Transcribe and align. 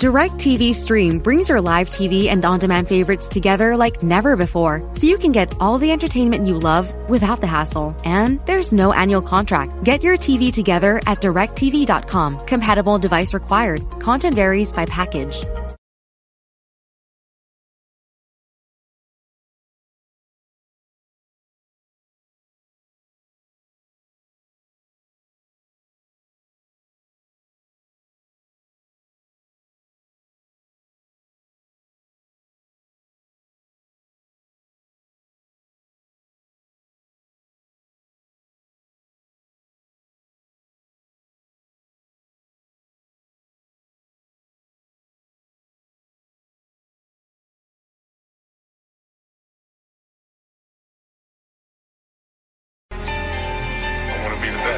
DirecTV 0.00 0.72
Stream 0.72 1.18
brings 1.18 1.50
your 1.50 1.60
live 1.60 1.90
TV 1.90 2.28
and 2.28 2.42
on 2.42 2.58
demand 2.58 2.88
favorites 2.88 3.28
together 3.28 3.76
like 3.76 4.02
never 4.02 4.34
before, 4.34 4.82
so 4.94 5.06
you 5.06 5.18
can 5.18 5.30
get 5.30 5.54
all 5.60 5.76
the 5.76 5.90
entertainment 5.90 6.46
you 6.46 6.58
love 6.58 6.90
without 7.10 7.42
the 7.42 7.46
hassle. 7.46 7.94
And 8.02 8.40
there's 8.46 8.72
no 8.72 8.94
annual 8.94 9.20
contract. 9.20 9.84
Get 9.84 10.02
your 10.02 10.16
TV 10.16 10.50
together 10.50 11.02
at 11.06 11.20
directv.com. 11.20 12.38
Compatible 12.46 12.98
device 12.98 13.34
required. 13.34 13.82
Content 14.00 14.34
varies 14.34 14.72
by 14.72 14.86
package. 14.86 15.44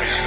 Best. 0.03 0.27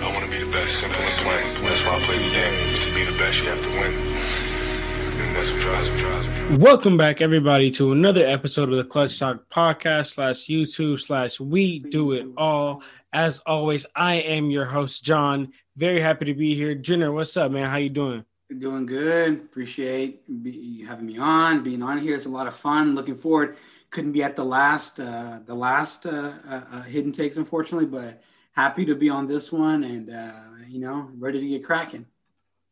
I 0.00 0.12
want 0.12 0.24
to 0.24 0.30
be 0.30 0.44
the 0.44 0.50
best. 0.52 0.78
Simple 0.78 1.00
and 1.00 1.10
plain. 1.10 1.64
That's 1.64 1.84
why 1.84 1.96
I 1.96 2.00
play 2.02 2.18
the 2.18 2.30
game. 2.30 2.78
To 2.78 2.94
be 2.94 3.04
the 3.04 3.18
best, 3.18 3.42
you 3.42 3.48
have 3.48 3.62
to 3.62 3.70
win. 3.70 3.92
And 3.92 5.34
that's 5.34 5.50
what 5.50 5.60
drives 5.60 5.90
me. 5.90 5.98
Drives 5.98 6.28
me. 6.28 6.58
Welcome 6.58 6.96
back, 6.96 7.20
everybody, 7.20 7.72
to 7.72 7.90
another 7.90 8.24
episode 8.24 8.70
of 8.70 8.76
the 8.76 8.84
Clutch 8.84 9.18
Talk 9.18 9.48
podcast 9.50 10.14
slash 10.14 10.46
YouTube 10.46 11.00
slash 11.00 11.40
We 11.40 11.80
Do 11.80 12.12
It 12.12 12.26
All. 12.36 12.82
As 13.12 13.40
always, 13.46 13.84
I 13.96 14.16
am 14.16 14.52
your 14.52 14.66
host, 14.66 15.02
John. 15.02 15.52
Very 15.76 16.00
happy 16.00 16.26
to 16.26 16.34
be 16.34 16.54
here. 16.54 16.76
Jenner, 16.76 17.10
what's 17.10 17.36
up, 17.36 17.50
man? 17.50 17.66
How 17.66 17.78
you 17.78 17.90
doing? 17.90 18.24
Doing 18.56 18.86
good. 18.86 19.34
Appreciate 19.34 20.22
be, 20.42 20.84
having 20.84 21.06
me 21.06 21.18
on. 21.18 21.64
Being 21.64 21.82
on 21.82 21.98
here 21.98 22.14
is 22.14 22.26
a 22.26 22.30
lot 22.30 22.46
of 22.46 22.54
fun. 22.54 22.94
Looking 22.94 23.16
forward. 23.16 23.56
Couldn't 23.90 24.12
be 24.12 24.22
at 24.22 24.36
the 24.36 24.44
last, 24.44 25.00
uh, 25.00 25.38
the 25.44 25.54
last 25.54 26.06
uh, 26.06 26.32
uh, 26.48 26.60
uh, 26.72 26.82
hidden 26.82 27.12
takes, 27.12 27.36
unfortunately, 27.36 27.86
but 27.86 28.22
happy 28.52 28.84
to 28.84 28.94
be 28.94 29.08
on 29.08 29.26
this 29.26 29.50
one, 29.50 29.84
and 29.84 30.10
uh, 30.10 30.32
you 30.68 30.80
know, 30.80 31.08
ready 31.16 31.40
to 31.40 31.48
get 31.48 31.64
cracking. 31.64 32.06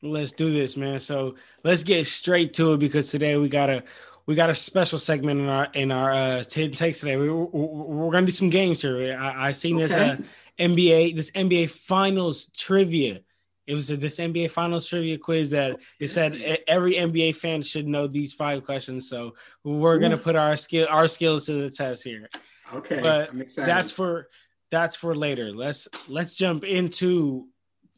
Let's 0.02 0.32
do 0.32 0.52
this, 0.52 0.76
man. 0.76 1.00
So 1.00 1.36
let's 1.64 1.82
get 1.82 2.06
straight 2.06 2.54
to 2.54 2.74
it 2.74 2.78
because 2.78 3.10
today 3.10 3.36
we 3.36 3.48
got 3.48 3.70
a 3.70 3.82
we 4.26 4.34
got 4.34 4.50
a 4.50 4.54
special 4.54 4.98
segment 4.98 5.40
in 5.40 5.48
our 5.48 5.68
in 5.72 5.90
our 5.90 6.12
uh, 6.12 6.44
hidden 6.52 6.76
takes 6.76 7.00
today. 7.00 7.16
We, 7.16 7.30
we, 7.30 7.48
we're 7.52 8.10
gonna 8.10 8.26
do 8.26 8.32
some 8.32 8.50
games 8.50 8.82
here. 8.82 9.16
I, 9.18 9.48
I 9.48 9.52
seen 9.52 9.76
this 9.76 9.92
uh, 9.92 10.18
NBA 10.58 11.14
this 11.16 11.30
NBA 11.30 11.70
Finals 11.70 12.46
trivia. 12.56 13.20
It 13.66 13.74
was 13.74 13.90
a, 13.90 13.96
this 13.96 14.18
NBA 14.18 14.50
Finals 14.50 14.86
trivia 14.86 15.18
quiz 15.18 15.50
that 15.50 15.78
it 15.98 16.08
said 16.08 16.62
every 16.68 16.94
NBA 16.94 17.36
fan 17.36 17.62
should 17.62 17.86
know 17.88 18.06
these 18.06 18.32
five 18.32 18.64
questions. 18.64 19.08
So 19.08 19.34
we're 19.64 19.98
gonna 19.98 20.16
put 20.16 20.36
our 20.36 20.56
skill 20.56 20.86
our 20.88 21.08
skills 21.08 21.46
to 21.46 21.62
the 21.62 21.70
test 21.70 22.04
here. 22.04 22.28
Okay, 22.72 23.00
But. 23.02 23.32
That's 23.54 23.92
for 23.92 24.28
that's 24.70 24.96
for 24.96 25.14
later. 25.14 25.52
Let's 25.52 25.88
let's 26.08 26.34
jump 26.34 26.64
into 26.64 27.48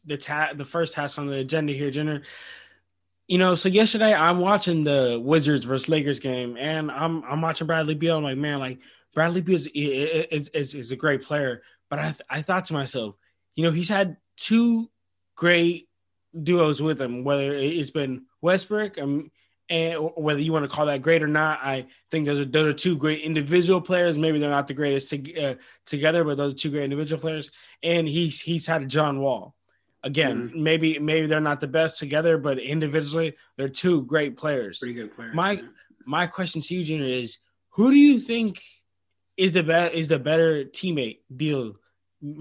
the 0.05 0.17
ta- 0.17 0.53
the 0.55 0.65
first 0.65 0.93
task 0.93 1.17
on 1.17 1.27
the 1.27 1.37
agenda 1.37 1.73
here, 1.73 1.91
Jenner. 1.91 2.23
You 3.27 3.37
know, 3.37 3.55
so 3.55 3.69
yesterday 3.69 4.13
I'm 4.13 4.39
watching 4.39 4.83
the 4.83 5.21
Wizards 5.23 5.65
versus 5.65 5.89
Lakers 5.89 6.19
game, 6.19 6.57
and 6.57 6.91
I'm 6.91 7.23
I'm 7.23 7.41
watching 7.41 7.67
Bradley 7.67 7.95
Beal. 7.95 8.17
I'm 8.17 8.23
like, 8.23 8.37
man, 8.37 8.59
like 8.59 8.79
Bradley 9.13 9.41
Beal 9.41 9.55
is 9.55 9.67
is, 9.73 10.49
is, 10.49 10.75
is 10.75 10.91
a 10.91 10.95
great 10.95 11.21
player, 11.23 11.61
but 11.89 11.99
I 11.99 12.15
I 12.29 12.41
thought 12.41 12.65
to 12.65 12.73
myself, 12.73 13.15
you 13.55 13.63
know, 13.63 13.71
he's 13.71 13.89
had 13.89 14.17
two 14.37 14.89
great 15.39 15.87
duos 16.43 16.81
with 16.81 16.99
him, 16.99 17.23
whether 17.23 17.53
it's 17.53 17.91
been 17.91 18.25
Westbrook 18.41 18.97
um, 18.97 19.31
and 19.69 19.95
or 19.95 20.11
whether 20.17 20.41
you 20.41 20.51
want 20.51 20.69
to 20.69 20.75
call 20.75 20.87
that 20.87 21.01
great 21.01 21.23
or 21.23 21.29
not. 21.29 21.59
I 21.63 21.87
think 22.11 22.25
those 22.25 22.41
are 22.41 22.45
those 22.45 22.67
are 22.73 22.77
two 22.77 22.97
great 22.97 23.21
individual 23.21 23.79
players. 23.79 24.17
Maybe 24.17 24.37
they're 24.37 24.49
not 24.49 24.67
the 24.67 24.73
greatest 24.73 25.11
to, 25.11 25.41
uh, 25.41 25.55
together, 25.85 26.25
but 26.25 26.35
those 26.35 26.53
are 26.53 26.57
two 26.57 26.71
great 26.71 26.83
individual 26.83 27.21
players. 27.21 27.51
And 27.81 28.05
he's 28.05 28.41
he's 28.41 28.67
had 28.67 28.81
a 28.81 28.85
John 28.85 29.21
Wall. 29.21 29.55
Again, 30.03 30.51
maybe 30.55 30.99
maybe 30.99 31.27
they're 31.27 31.39
not 31.39 31.61
the 31.61 31.67
best 31.67 31.99
together, 31.99 32.37
but 32.37 32.59
individually 32.59 33.35
they're 33.55 33.69
two 33.69 34.03
great 34.03 34.35
players. 34.35 34.79
pretty 34.79 34.93
good 34.93 35.15
player. 35.15 35.31
My 35.33 35.63
my 36.05 36.27
question 36.27 36.59
to 36.59 36.75
you, 36.75 36.83
Junior, 36.83 37.07
is 37.07 37.37
who 37.69 37.91
do 37.91 37.97
you 37.97 38.19
think 38.19 38.61
is 39.37 39.53
the 39.53 39.63
best 39.63 39.93
is 39.93 40.09
the 40.09 40.19
better 40.19 40.65
teammate 40.65 41.19
Beal 41.33 41.75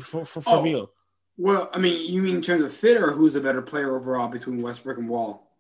for 0.01 0.25
for, 0.25 0.41
for 0.43 0.57
Oh. 0.57 0.63
Beal? 0.65 0.91
Well, 1.39 1.71
I 1.73 1.79
mean, 1.79 2.13
you 2.13 2.21
mean 2.21 2.37
in 2.37 2.43
terms 2.43 2.63
of 2.63 2.75
fit, 2.75 3.01
or 3.01 3.13
who's 3.13 3.37
a 3.37 3.41
better 3.41 3.63
player 3.63 3.97
overall 3.97 4.29
between 4.29 4.61
Westbrook 4.61 4.99
and 4.99 5.09
Wall? 5.09 5.51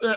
Uh, 0.00 0.14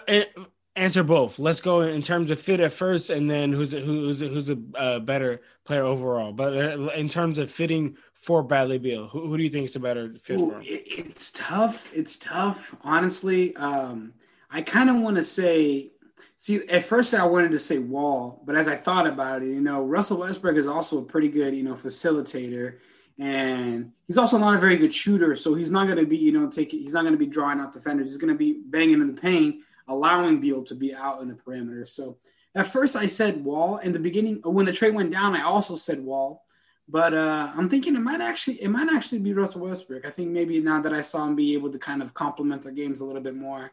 answer 0.75 1.03
both. 1.03 1.39
Let's 1.39 1.61
go 1.61 1.81
in 1.81 2.01
terms 2.01 2.29
of 2.31 2.39
fit 2.39 2.59
at 2.59 2.71
first, 2.71 3.09
and 3.09 3.29
then 3.29 3.51
who's 3.51 3.73
a, 3.73 3.79
who's 3.79 4.21
a, 4.21 4.27
who's 4.27 4.49
a 4.49 4.57
uh, 4.75 4.99
better 4.99 5.41
player 5.65 5.83
overall. 5.83 6.31
But 6.31 6.55
uh, 6.55 6.89
in 6.89 7.09
terms 7.09 7.39
of 7.39 7.49
fitting 7.49 7.97
for 8.13 8.43
Bradley 8.43 8.77
Beal, 8.77 9.07
who, 9.07 9.27
who 9.27 9.37
do 9.37 9.43
you 9.43 9.49
think 9.49 9.65
is 9.65 9.73
the 9.73 9.79
better 9.79 10.13
fit 10.21 10.39
Ooh, 10.39 10.51
for 10.51 10.55
him? 10.57 10.63
it, 10.63 10.83
it's 10.85 11.31
tough. 11.31 11.91
It's 11.93 12.17
tough. 12.17 12.75
Honestly, 12.83 13.55
um, 13.55 14.13
I 14.51 14.61
kind 14.61 14.89
of 14.89 14.97
want 14.97 15.17
to 15.17 15.23
say. 15.23 15.91
See, 16.37 16.65
at 16.69 16.85
first 16.85 17.13
I 17.13 17.25
wanted 17.25 17.51
to 17.51 17.59
say 17.59 17.79
Wall, 17.79 18.41
but 18.45 18.55
as 18.55 18.69
I 18.69 18.75
thought 18.75 19.05
about 19.05 19.41
it, 19.41 19.47
you 19.47 19.59
know, 19.59 19.83
Russell 19.83 20.19
Westbrook 20.19 20.55
is 20.55 20.67
also 20.67 20.99
a 20.99 21.01
pretty 21.01 21.27
good, 21.27 21.53
you 21.53 21.63
know, 21.63 21.73
facilitator, 21.73 22.77
and 23.19 23.91
he's 24.07 24.17
also 24.17 24.37
not 24.37 24.55
a 24.55 24.57
very 24.57 24.77
good 24.77 24.93
shooter. 24.93 25.35
So 25.35 25.53
he's 25.53 25.69
not 25.69 25.87
going 25.87 25.99
to 25.99 26.05
be, 26.05 26.17
you 26.17 26.31
know, 26.31 26.49
taking. 26.49 26.79
He's 26.79 26.93
not 26.93 27.01
going 27.01 27.13
to 27.13 27.19
be 27.19 27.25
drawing 27.25 27.59
out 27.59 27.73
defenders. 27.73 28.07
He's 28.07 28.17
going 28.17 28.33
to 28.33 28.37
be 28.37 28.61
banging 28.65 29.01
in 29.01 29.13
the 29.13 29.21
paint, 29.21 29.57
allowing 29.89 30.39
Beal 30.39 30.63
to 30.63 30.73
be 30.73 30.95
out 30.95 31.21
in 31.21 31.27
the 31.27 31.35
perimeter. 31.35 31.85
So 31.85 32.17
at 32.55 32.67
first 32.67 32.95
I 32.95 33.07
said 33.07 33.43
Wall. 33.43 33.77
In 33.77 33.91
the 33.91 33.99
beginning, 33.99 34.35
when 34.43 34.65
the 34.65 34.71
trade 34.71 34.95
went 34.95 35.11
down, 35.11 35.35
I 35.35 35.43
also 35.43 35.75
said 35.75 35.99
Wall. 35.99 36.43
But 36.87 37.13
uh, 37.13 37.51
I'm 37.53 37.69
thinking 37.69 37.95
it 37.95 38.01
might 38.01 38.21
actually 38.21 38.63
it 38.63 38.69
might 38.69 38.91
actually 38.91 39.19
be 39.19 39.33
Russell 39.33 39.61
Westbrook. 39.61 40.07
I 40.07 40.09
think 40.09 40.29
maybe 40.29 40.61
now 40.61 40.79
that 40.79 40.93
I 40.93 41.01
saw 41.01 41.27
him 41.27 41.35
be 41.35 41.53
able 41.53 41.71
to 41.71 41.77
kind 41.77 42.01
of 42.01 42.13
complement 42.13 42.63
their 42.63 42.71
games 42.71 43.01
a 43.01 43.05
little 43.05 43.21
bit 43.21 43.35
more, 43.35 43.71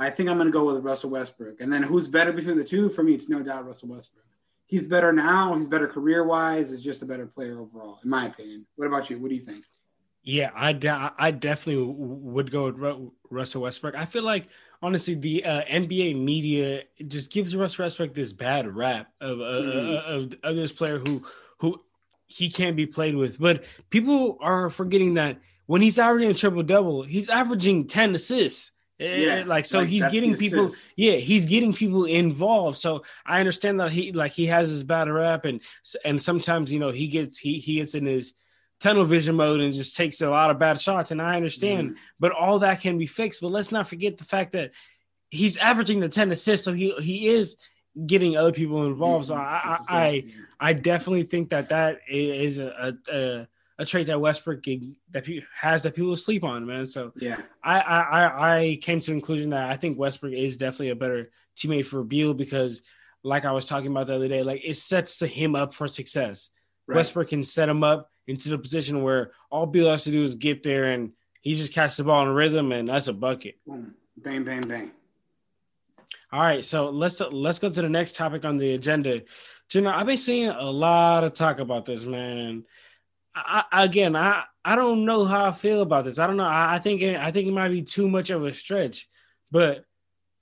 I 0.00 0.10
think 0.10 0.28
I'm 0.28 0.36
going 0.36 0.48
to 0.48 0.52
go 0.52 0.64
with 0.64 0.84
Russell 0.84 1.10
Westbrook. 1.10 1.60
And 1.60 1.72
then 1.72 1.84
who's 1.84 2.08
better 2.08 2.32
between 2.32 2.56
the 2.56 2.64
two? 2.64 2.90
For 2.90 3.04
me, 3.04 3.14
it's 3.14 3.28
no 3.28 3.40
doubt 3.40 3.66
Russell 3.66 3.90
Westbrook. 3.90 4.24
He's 4.70 4.86
better 4.86 5.12
now. 5.12 5.54
He's 5.54 5.66
better 5.66 5.88
career 5.88 6.22
wise. 6.24 6.70
He's 6.70 6.82
just 6.82 7.02
a 7.02 7.04
better 7.06 7.26
player 7.26 7.58
overall, 7.60 7.98
in 8.04 8.08
my 8.08 8.26
opinion. 8.26 8.66
What 8.76 8.86
about 8.86 9.10
you? 9.10 9.18
What 9.18 9.30
do 9.30 9.34
you 9.34 9.40
think? 9.42 9.64
Yeah, 10.22 10.50
I, 10.54 10.72
de- 10.72 11.12
I 11.18 11.32
definitely 11.32 11.82
would 11.92 12.52
go 12.52 12.70
with 12.70 13.10
Russell 13.30 13.62
Westbrook. 13.62 13.96
I 13.96 14.04
feel 14.04 14.22
like 14.22 14.46
honestly, 14.80 15.14
the 15.14 15.44
uh, 15.44 15.62
NBA 15.64 16.22
media 16.22 16.84
just 17.08 17.32
gives 17.32 17.56
Russell 17.56 17.84
Westbrook 17.84 18.14
this 18.14 18.32
bad 18.32 18.72
rap 18.72 19.08
of, 19.20 19.40
uh, 19.40 19.44
Mhm. 19.44 19.96
of 20.04 20.34
of 20.44 20.56
this 20.56 20.72
player 20.72 20.98
who 20.98 21.24
who 21.58 21.80
he 22.26 22.48
can't 22.48 22.76
be 22.76 22.86
played 22.86 23.16
with. 23.16 23.40
But 23.40 23.64
people 23.90 24.38
are 24.40 24.70
forgetting 24.70 25.14
that 25.14 25.40
when 25.66 25.82
he's 25.82 25.98
averaging 25.98 26.30
a 26.30 26.34
triple 26.34 26.62
double, 26.62 27.02
he's 27.02 27.28
averaging 27.30 27.86
ten 27.86 28.14
assists. 28.14 28.70
Eh, 29.00 29.16
Yeah, 29.24 29.44
like 29.46 29.64
so 29.64 29.78
like, 29.78 29.88
he's 29.88 30.04
getting 30.12 30.36
people 30.36 30.66
assist. 30.66 30.92
yeah 30.94 31.14
he's 31.14 31.46
getting 31.46 31.72
people 31.72 32.04
involved. 32.04 32.78
So 32.78 33.02
i 33.24 33.40
understand 33.40 33.80
that 33.80 33.90
he 33.92 34.12
like 34.12 34.32
he 34.32 34.46
has 34.46 34.68
his 34.68 34.84
bad 34.84 35.08
rap 35.08 35.46
and 35.46 35.60
and 36.04 36.20
sometimes 36.20 36.70
you 36.72 36.78
know 36.78 36.90
he 36.90 37.08
gets 37.08 37.38
he 37.38 37.58
he 37.58 37.74
gets 37.76 37.94
in 37.94 38.04
his 38.04 38.34
tunnel 38.78 39.04
vision 39.04 39.34
mode 39.36 39.60
and 39.60 39.72
just 39.74 39.96
takes 39.96 40.20
a 40.20 40.28
lot 40.30 40.50
of 40.50 40.58
bad 40.58 40.80
shots 40.80 41.10
and 41.10 41.20
i 41.20 41.36
understand 41.36 41.96
but 42.18 42.32
all 42.32 42.58
that 42.60 42.80
can 42.80 42.98
be 42.98 43.06
fixed. 43.06 43.40
But 43.40 43.50
let's 43.52 43.72
not 43.72 43.88
forget 43.88 44.18
the 44.18 44.24
fact 44.24 44.52
that 44.52 44.72
he's 45.30 45.56
averaging 45.56 46.00
the 46.00 46.08
10 46.08 46.30
assists 46.32 46.64
so 46.64 46.72
he 46.72 46.92
he 47.00 47.28
is 47.28 47.56
getting 48.06 48.36
other 48.36 48.52
people 48.52 48.86
involved. 48.86 49.26
So 49.28 49.34
i 49.34 49.78
i 49.90 49.96
i, 50.06 50.24
I 50.68 50.72
definitely 50.74 51.24
think 51.24 51.50
that 51.50 51.70
that 51.70 52.00
is 52.08 52.58
a 52.58 52.68
a, 53.10 53.14
a 53.16 53.48
trait 53.84 54.06
that 54.06 54.20
westbrook 54.20 54.62
that 55.10 55.26
has 55.54 55.82
that 55.82 55.94
people 55.94 56.16
sleep 56.16 56.44
on 56.44 56.66
man 56.66 56.86
so 56.86 57.12
yeah, 57.16 57.40
I, 57.62 57.80
I 57.80 58.58
I 58.58 58.78
came 58.80 59.00
to 59.00 59.06
the 59.06 59.12
conclusion 59.12 59.50
that 59.50 59.70
I 59.70 59.76
think 59.76 59.98
Westbrook 59.98 60.32
is 60.32 60.56
definitely 60.56 60.90
a 60.90 60.96
better 60.96 61.30
teammate 61.56 61.86
for 61.86 62.02
Beal 62.02 62.34
because, 62.34 62.82
like 63.22 63.44
I 63.44 63.52
was 63.52 63.66
talking 63.66 63.90
about 63.90 64.06
the 64.06 64.16
other 64.16 64.28
day, 64.28 64.42
like 64.42 64.62
it 64.64 64.76
sets 64.76 65.18
the, 65.18 65.26
him 65.26 65.54
up 65.54 65.74
for 65.74 65.88
success. 65.88 66.50
right. 66.86 66.96
Westbrook 66.96 67.28
can 67.28 67.44
set 67.44 67.68
him 67.68 67.84
up 67.84 68.10
into 68.26 68.48
the 68.48 68.58
position 68.58 69.02
where 69.02 69.32
all 69.50 69.66
Beal 69.66 69.90
has 69.90 70.04
to 70.04 70.10
do 70.10 70.22
is 70.22 70.34
get 70.34 70.62
there 70.62 70.84
and 70.84 71.12
he 71.40 71.54
just 71.54 71.72
catches 71.72 71.96
the 71.96 72.04
ball 72.04 72.22
in 72.22 72.28
rhythm 72.28 72.72
and 72.72 72.88
that's 72.88 73.08
a 73.08 73.12
bucket. 73.12 73.56
Boom. 73.66 73.94
Bang, 74.16 74.44
bang, 74.44 74.62
bang. 74.62 74.90
All 76.32 76.40
right, 76.40 76.64
so 76.64 76.90
let's 76.90 77.20
let's 77.20 77.58
go 77.58 77.70
to 77.70 77.82
the 77.82 77.88
next 77.88 78.14
topic 78.14 78.44
on 78.44 78.56
the 78.56 78.74
agenda. 78.74 79.22
Jenna, 79.68 79.90
I've 79.90 80.06
been 80.06 80.16
seeing 80.16 80.48
a 80.48 80.70
lot 80.70 81.24
of 81.24 81.34
talk 81.34 81.58
about 81.58 81.84
this, 81.84 82.04
man. 82.04 82.64
I, 83.46 83.64
I, 83.72 83.84
again, 83.84 84.16
I 84.16 84.44
I 84.64 84.76
don't 84.76 85.04
know 85.04 85.24
how 85.24 85.46
I 85.46 85.52
feel 85.52 85.82
about 85.82 86.04
this. 86.04 86.18
I 86.18 86.26
don't 86.26 86.36
know. 86.36 86.44
I, 86.44 86.74
I 86.74 86.78
think 86.78 87.02
it, 87.02 87.16
I 87.16 87.30
think 87.30 87.48
it 87.48 87.52
might 87.52 87.68
be 87.70 87.82
too 87.82 88.08
much 88.08 88.30
of 88.30 88.44
a 88.44 88.52
stretch, 88.52 89.08
but 89.50 89.84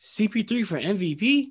CP3 0.01 0.67
for 0.67 0.79
MVP. 0.79 1.49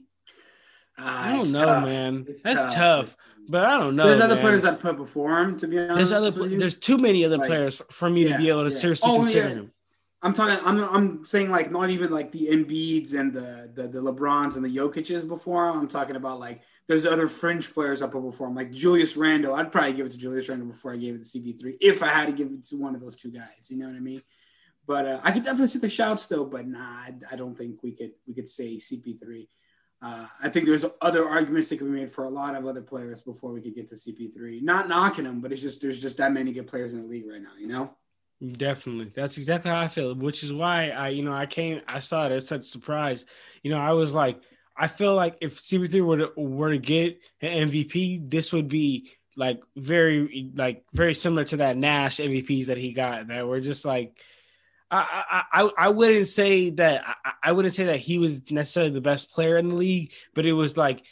I 1.00 1.34
ah, 1.34 1.38
don't 1.38 1.52
know, 1.52 1.66
tough. 1.66 1.86
man. 1.86 2.26
It's 2.28 2.42
That's 2.42 2.74
tough. 2.74 3.04
It's- 3.04 3.18
But 3.50 3.66
I 3.66 3.78
don't 3.78 3.96
know. 3.96 4.08
there's 4.08 4.20
other 4.22 4.36
man. 4.36 4.44
players 4.44 4.64
that 4.64 4.80
put 4.80 4.98
before 4.98 5.40
him. 5.40 5.58
To 5.60 5.68
be 5.68 5.78
honest, 5.78 5.96
There's 5.96 6.12
other. 6.12 6.26
with 6.26 6.36
pl- 6.36 6.52
you. 6.52 6.60
There's 6.60 6.76
too 6.76 6.98
many 6.98 7.24
other 7.24 7.38
Like, 7.38 7.48
players 7.48 7.82
for 7.92 8.10
me 8.10 8.26
yeah, 8.26 8.34
to 8.34 8.38
be 8.44 8.50
able 8.50 8.68
to 8.68 8.74
yeah. 8.74 8.80
seriously 8.82 9.10
Oh, 9.12 9.20
consider 9.20 9.48
yeah. 9.48 9.54
him. 9.56 9.72
I'm 10.24 10.34
talking. 10.34 10.58
I'm 10.66 10.80
I'm 10.84 11.24
saying 11.26 11.52
like 11.52 11.72
not 11.72 11.90
even 11.92 12.12
like 12.12 12.32
the 12.32 12.48
Embiids 12.48 13.14
and 13.18 13.32
the 13.32 13.72
the, 13.74 13.88
the 13.88 14.02
LeBrons 14.02 14.56
and 14.56 14.66
the 14.66 14.76
Jokic's 14.76 15.24
before 15.24 15.70
him. 15.70 15.78
I'm 15.80 15.88
talking 15.88 16.16
about 16.16 16.40
like 16.40 16.62
there's 16.88 17.06
other 17.06 17.28
fringe 17.28 17.74
players 17.74 18.01
I 18.01 18.07
put 18.07 18.22
before 18.22 18.48
him, 18.48 18.56
like 18.56 18.72
Julius 18.72 19.18
Randle. 19.18 19.56
I'd 19.56 19.72
probably 19.72 19.94
give 19.94 20.06
it 20.06 20.12
to 20.12 20.18
Julius 20.18 20.48
Randle 20.48 20.68
before 20.68 20.94
I 20.94 20.98
gave 20.98 21.16
it 21.16 21.24
to 21.24 21.39
CP3 21.39 21.78
if 21.81 22.01
I 22.01 22.07
had 22.07 22.28
to 22.28 22.34
give 22.34 22.48
it 22.48 22.66
to 22.68 22.78
one 22.78 22.95
of 22.95 23.01
those 23.01 23.16
two 23.16 23.31
guys. 23.31 23.69
You 23.69 23.78
know 23.78 23.88
what 23.88 23.95
I 23.95 24.00
mean? 24.00 24.22
But 24.86 25.06
uh, 25.06 25.19
I 25.22 25.31
could 25.31 25.44
definitely 25.44 25.68
see 25.68 25.80
the 25.80 25.89
shouts 25.89 26.28
though. 26.28 26.45
But 26.45 26.66
nah, 26.68 26.80
I, 26.80 27.13
I 27.31 27.36
don't 27.36 27.57
think 27.57 27.84
we 27.84 27.92
could 27.92 28.12
we 28.25 28.34
could 28.34 28.48
say 28.48 28.78
CP3. 28.78 29.48
Uh, 30.01 30.25
I 30.44 30.50
think 30.50 30.66
there's 30.66 30.86
other 31.01 31.28
arguments 31.28 31.69
that 31.69 31.78
can 31.78 31.92
be 31.92 32.00
made 32.00 32.12
for 32.12 32.24
a 32.24 32.30
lot 32.30 32.56
of 32.56 32.66
other 32.66 32.81
players 32.81 33.22
before 33.22 33.51
we 33.51 33.62
could 33.62 33.75
get 33.75 33.90
to 33.90 33.95
CP3. 33.95 34.62
Not 34.62 34.88
knocking 34.88 35.25
them, 35.25 35.42
but 35.42 35.51
it's 35.51 35.62
just 35.62 35.81
there's 35.81 36.01
just 36.01 36.18
that 36.18 36.31
many 36.31 36.54
good 36.54 36.68
players 36.68 36.94
in 36.94 37.01
the 37.01 37.07
league 37.07 37.28
right 37.28 37.42
now. 37.42 37.51
You 37.60 37.68
know? 37.68 37.98
Definitely. 38.45 39.12
That's 39.16 39.38
exactly 39.38 39.72
how 39.72 39.80
I 39.80 39.88
feel, 39.88 40.13
which 40.13 40.44
is 40.44 40.54
why 40.54 40.90
I, 40.90 41.10
you 41.10 41.24
know, 41.24 41.33
I 41.33 41.48
came, 41.48 41.81
I 41.88 42.00
saw 42.00 42.28
it 42.28 42.31
as 42.31 42.48
such 42.48 42.62
a 42.62 42.66
surprise. 42.66 43.25
You 43.63 43.72
know, 43.72 43.80
I 43.80 43.94
was 43.94 44.13
like, 44.13 44.40
I 44.78 44.88
feel 44.88 45.16
like 45.16 45.38
if 45.42 45.56
CP3 45.56 46.06
were 46.06 46.18
to, 46.18 46.32
were 46.38 46.72
to 46.72 46.78
get 46.78 47.20
an 47.42 47.70
MVP, 47.70 48.30
this 48.30 48.52
would 48.54 48.68
be 48.70 49.12
like 49.36 49.62
very, 49.76 50.52
like 50.56 50.84
very 50.94 51.14
similar 51.14 51.44
to 51.46 51.58
that 51.58 51.78
Nash 51.78 52.18
MVPs 52.18 52.68
that 52.68 52.78
he 52.78 52.92
got 52.94 53.28
that 53.28 53.48
were 53.48 53.60
just 53.62 53.86
like, 53.86 54.18
I, 54.90 55.24
I, 55.52 55.64
I, 55.64 55.70
I 55.78 55.90
wouldn't 55.90 56.28
say 56.28 56.70
that, 56.72 57.04
I, 57.26 57.32
I 57.44 57.52
wouldn't 57.52 57.74
say 57.74 57.86
that 57.86 57.98
he 58.00 58.18
was 58.20 58.50
necessarily 58.52 58.92
the 58.94 59.02
best 59.02 59.32
player 59.32 59.58
in 59.58 59.70
the 59.70 59.76
league, 59.76 60.12
but 60.34 60.46
it 60.46 60.54
was 60.54 60.78
like 60.78 61.04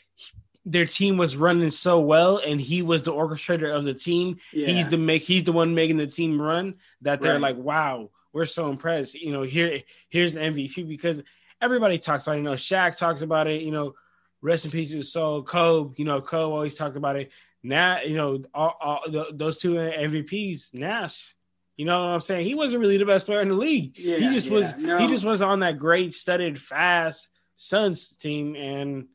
their 0.66 0.86
team 0.86 1.18
was 1.18 1.38
running 1.38 1.70
so 1.72 2.00
well 2.00 2.38
and 2.38 2.60
he 2.60 2.82
was 2.82 3.04
the 3.04 3.12
orchestrator 3.14 3.76
of 3.76 3.84
the 3.84 3.94
team 3.94 4.38
Yeah. 4.52 4.66
he's 4.68 4.88
the 4.88 4.98
make 4.98 5.22
he's 5.22 5.44
the 5.44 5.52
one 5.52 5.76
making 5.76 5.98
the 5.98 6.08
team 6.08 6.42
run 6.42 6.76
that 7.02 7.22
they're 7.22 7.34
Right. 7.34 7.42
like 7.42 7.58
wow 7.58 8.10
we're 8.34 8.46
so 8.46 8.72
impressed 8.72 9.14
you 9.14 9.32
know 9.32 9.44
here 9.44 9.82
here's 10.10 10.36
mvp 10.36 10.88
because 10.88 11.22
everybody 11.62 11.98
talks 11.98 12.26
about 12.26 12.36
it. 12.36 12.40
You 12.40 12.44
know 12.44 12.54
Shaq 12.54 12.98
talks 12.98 13.22
about 13.22 13.48
it 13.48 13.62
you 13.62 13.72
know 13.72 13.96
rest 14.42 14.66
in 14.66 14.72
peace 14.72 14.92
his 14.92 15.12
soul. 15.12 15.44
Kobe 15.44 15.96
you 15.98 16.06
know 16.06 16.22
Kobe 16.22 16.54
always 16.54 16.76
talked 16.76 16.98
about 16.98 17.16
it. 17.16 17.32
Now 17.64 18.02
you 18.02 18.16
know 18.16 18.44
all, 18.54 18.78
all 18.80 19.02
th- 19.10 19.34
those 19.34 19.58
two 19.58 19.74
mvps 19.74 20.74
nash 20.74 21.36
you 21.78 21.86
know 21.86 22.00
what 22.00 22.14
i'm 22.14 22.22
saying? 22.22 22.46
He 22.46 22.56
wasn't 22.56 22.80
really 22.82 22.98
the 22.98 23.06
best 23.06 23.26
player 23.26 23.42
in 23.42 23.50
the 23.50 23.56
league. 23.56 23.98
Yeah, 23.98 24.18
he 24.18 24.30
just 24.30 24.48
yeah, 24.48 24.54
was 24.54 24.78
no. 24.78 24.98
he 24.98 25.08
just 25.08 25.26
was 25.26 25.42
on 25.42 25.60
that 25.60 25.78
great 25.78 26.14
studded 26.14 26.60
fast 26.60 27.28
suns 27.56 28.16
team 28.16 28.56
and 28.56 29.08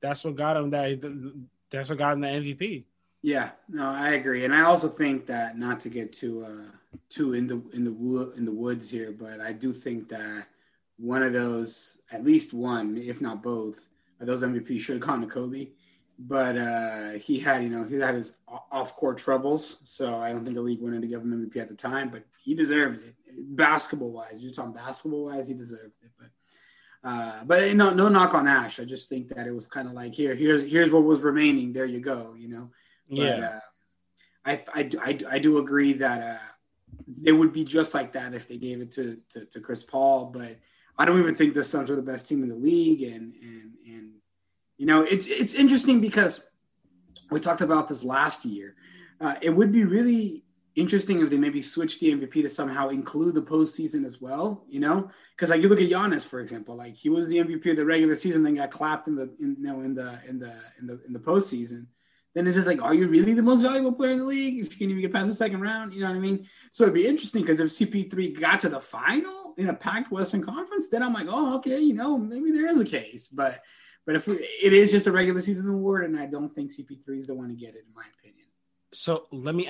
that's 0.00 0.24
what 0.24 0.36
got 0.36 0.56
him 0.56 0.70
that 0.70 1.00
that's 1.70 1.88
what 1.88 1.98
got 1.98 2.14
him 2.14 2.20
the 2.20 2.28
mvp 2.28 2.84
Yeah, 3.22 3.50
no, 3.68 3.88
I 3.88 4.10
agree, 4.10 4.44
and 4.44 4.54
I 4.54 4.62
also 4.62 4.88
think 4.88 5.26
that 5.26 5.58
not 5.58 5.80
to 5.80 5.88
get 5.88 6.12
too 6.12 6.44
uh, 6.44 6.96
too 7.08 7.34
in 7.34 7.46
the 7.46 7.62
in 7.72 7.84
the 7.84 7.92
wo- 7.92 8.32
in 8.36 8.44
the 8.44 8.52
woods 8.52 8.90
here, 8.90 9.12
but 9.12 9.40
I 9.40 9.52
do 9.52 9.72
think 9.72 10.08
that 10.08 10.46
one 10.98 11.22
of 11.22 11.32
those, 11.32 11.98
at 12.10 12.24
least 12.24 12.52
one, 12.52 12.96
if 12.96 13.20
not 13.20 13.42
both, 13.42 13.86
of 14.20 14.26
those 14.26 14.42
MVPs 14.42 14.80
should 14.80 14.96
have 14.96 15.06
gone 15.06 15.20
to 15.20 15.26
Kobe. 15.26 15.68
But 16.18 16.58
uh, 16.58 17.10
he 17.12 17.38
had, 17.38 17.62
you 17.62 17.68
know, 17.68 17.84
he 17.84 17.94
had 17.96 18.16
his 18.16 18.34
off 18.72 18.96
court 18.96 19.18
troubles, 19.18 19.78
so 19.84 20.18
I 20.18 20.32
don't 20.32 20.44
think 20.44 20.56
the 20.56 20.62
league 20.62 20.80
wanted 20.80 21.02
to 21.02 21.08
give 21.08 21.22
him 21.22 21.48
MVP 21.48 21.56
at 21.60 21.68
the 21.68 21.74
time. 21.74 22.08
But 22.08 22.24
he 22.42 22.54
deserved 22.56 23.02
it, 23.04 23.14
basketball 23.56 24.12
wise. 24.12 24.34
You're 24.36 24.52
talking 24.52 24.72
basketball 24.72 25.26
wise, 25.26 25.46
he 25.46 25.54
deserved 25.54 25.92
it. 26.02 26.10
But 26.18 26.30
uh, 27.08 27.44
but 27.44 27.72
no, 27.76 27.90
no 27.90 28.08
knock 28.08 28.34
on 28.34 28.46
Nash. 28.46 28.80
I 28.80 28.84
just 28.84 29.08
think 29.08 29.28
that 29.28 29.46
it 29.46 29.54
was 29.54 29.68
kind 29.68 29.86
of 29.86 29.94
like 29.94 30.12
here, 30.12 30.34
here's 30.34 30.68
here's 30.68 30.90
what 30.90 31.04
was 31.04 31.20
remaining. 31.20 31.72
There 31.72 31.86
you 31.86 32.00
go. 32.00 32.34
You 32.36 32.48
know. 32.48 32.70
But, 33.08 33.18
yeah 33.18 33.50
uh, 33.54 33.60
I, 34.44 34.52
I, 34.74 34.90
I, 35.04 35.12
do- 35.12 35.28
I 35.30 35.38
do 35.38 35.58
agree 35.58 35.92
that 35.94 36.36
uh, 36.36 36.46
they 37.06 37.32
would 37.32 37.52
be 37.52 37.64
just 37.64 37.94
like 37.94 38.12
that 38.12 38.34
if 38.34 38.48
they 38.48 38.56
gave 38.56 38.80
it 38.80 38.90
to, 38.92 39.18
to, 39.30 39.44
to 39.46 39.60
Chris 39.60 39.82
Paul. 39.82 40.26
But 40.26 40.58
I 40.98 41.04
don't 41.04 41.18
even 41.18 41.34
think 41.34 41.54
the 41.54 41.64
Suns 41.64 41.90
are 41.90 41.96
the 41.96 42.02
best 42.02 42.28
team 42.28 42.42
in 42.42 42.48
the 42.48 42.56
league. 42.56 43.02
And, 43.02 43.32
and, 43.42 43.72
and 43.86 44.12
you 44.76 44.86
know, 44.86 45.02
it's, 45.02 45.26
it's 45.26 45.54
interesting 45.54 46.00
because 46.00 46.48
we 47.30 47.40
talked 47.40 47.60
about 47.60 47.88
this 47.88 48.04
last 48.04 48.44
year. 48.44 48.74
Uh, 49.20 49.36
it 49.40 49.50
would 49.50 49.72
be 49.72 49.84
really 49.84 50.44
interesting 50.74 51.20
if 51.20 51.30
they 51.30 51.36
maybe 51.36 51.60
switch 51.60 51.98
the 51.98 52.12
MVP 52.14 52.42
to 52.42 52.48
somehow 52.48 52.88
include 52.88 53.34
the 53.34 53.42
postseason 53.42 54.04
as 54.04 54.20
well, 54.20 54.64
you 54.68 54.80
know? 54.80 55.10
Because 55.36 55.50
like 55.50 55.62
you 55.62 55.68
look 55.68 55.80
at 55.80 55.88
Giannis, 55.88 56.24
for 56.24 56.40
example, 56.40 56.76
like 56.76 56.94
he 56.94 57.08
was 57.08 57.28
the 57.28 57.38
MVP 57.38 57.70
of 57.70 57.76
the 57.76 57.84
regular 57.84 58.14
season, 58.14 58.42
then 58.42 58.54
got 58.54 58.70
clapped 58.70 59.08
in 59.08 59.16
the 59.16 59.34
in, 59.40 59.56
you 59.58 59.64
know 59.64 59.80
in 59.80 59.94
the 59.94 60.18
in 60.28 60.38
the 60.38 60.54
in 60.78 60.86
the 60.86 61.00
in 61.06 61.12
the 61.12 61.18
postseason 61.18 61.86
then 62.38 62.46
it's 62.46 62.54
just 62.54 62.68
like, 62.68 62.80
are 62.80 62.94
you 62.94 63.08
really 63.08 63.34
the 63.34 63.42
most 63.42 63.62
valuable 63.62 63.90
player 63.90 64.12
in 64.12 64.18
the 64.18 64.24
league 64.24 64.60
if 64.60 64.72
you 64.72 64.78
can 64.78 64.90
even 64.90 65.02
get 65.02 65.12
past 65.12 65.26
the 65.26 65.34
second 65.34 65.60
round? 65.60 65.92
You 65.92 66.02
know 66.02 66.08
what 66.08 66.16
I 66.16 66.20
mean? 66.20 66.46
So 66.70 66.84
it'd 66.84 66.94
be 66.94 67.04
interesting 67.04 67.42
because 67.42 67.58
if 67.58 67.70
CP3 67.70 68.40
got 68.40 68.60
to 68.60 68.68
the 68.68 68.78
final 68.78 69.54
in 69.58 69.68
a 69.68 69.74
packed 69.74 70.12
Western 70.12 70.44
Conference, 70.44 70.88
then 70.88 71.02
I'm 71.02 71.12
like, 71.12 71.26
oh, 71.28 71.56
okay, 71.56 71.80
you 71.80 71.94
know, 71.94 72.16
maybe 72.16 72.52
there 72.52 72.68
is 72.68 72.78
a 72.78 72.84
case. 72.84 73.26
But 73.26 73.58
but 74.06 74.14
if 74.14 74.28
we, 74.28 74.36
it 74.36 74.72
is 74.72 74.92
just 74.92 75.08
a 75.08 75.12
regular 75.12 75.40
season 75.40 75.68
award, 75.68 76.04
and 76.04 76.18
I 76.18 76.26
don't 76.26 76.54
think 76.54 76.70
CP3 76.70 77.18
is 77.18 77.26
the 77.26 77.34
one 77.34 77.48
to 77.48 77.54
get 77.54 77.74
it, 77.74 77.84
in 77.88 77.94
my 77.94 78.04
opinion. 78.18 78.46
So 78.92 79.26
let 79.32 79.56
me 79.56 79.68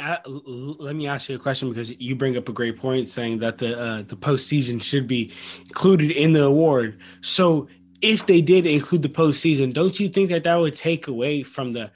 let 0.79 0.95
me 0.95 1.07
ask 1.09 1.31
you 1.31 1.37
a 1.37 1.39
question 1.39 1.71
because 1.71 1.91
you 1.91 2.15
bring 2.17 2.37
up 2.37 2.51
a 2.51 2.53
great 2.53 2.77
point, 2.77 3.09
saying 3.09 3.39
that 3.39 3.57
the 3.57 3.81
uh, 3.81 4.03
the 4.03 4.17
postseason 4.17 4.83
should 4.83 5.09
be 5.09 5.33
included 5.67 6.11
in 6.11 6.35
the 6.35 6.45
award. 6.45 7.01
So 7.23 7.69
if 8.03 8.27
they 8.27 8.43
did 8.43 8.67
include 8.67 9.03
the 9.03 9.09
postseason, 9.09 9.73
don't 9.73 9.99
you 9.99 10.09
think 10.11 10.29
that 10.29 10.45
that 10.45 10.55
would 10.57 10.77
take 10.77 11.09
away 11.09 11.43
from 11.43 11.73
the 11.73 11.91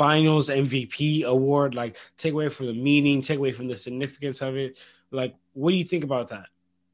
Finals 0.00 0.48
MVP 0.48 1.24
award, 1.24 1.74
like 1.74 1.98
take 2.16 2.32
away 2.32 2.48
from 2.48 2.68
the 2.68 2.72
meaning, 2.72 3.20
take 3.20 3.36
away 3.36 3.52
from 3.52 3.68
the 3.68 3.76
significance 3.76 4.40
of 4.40 4.56
it? 4.56 4.78
Like, 5.10 5.34
what 5.52 5.72
do 5.72 5.76
you 5.76 5.84
think 5.84 6.04
about 6.04 6.28
that? 6.28 6.46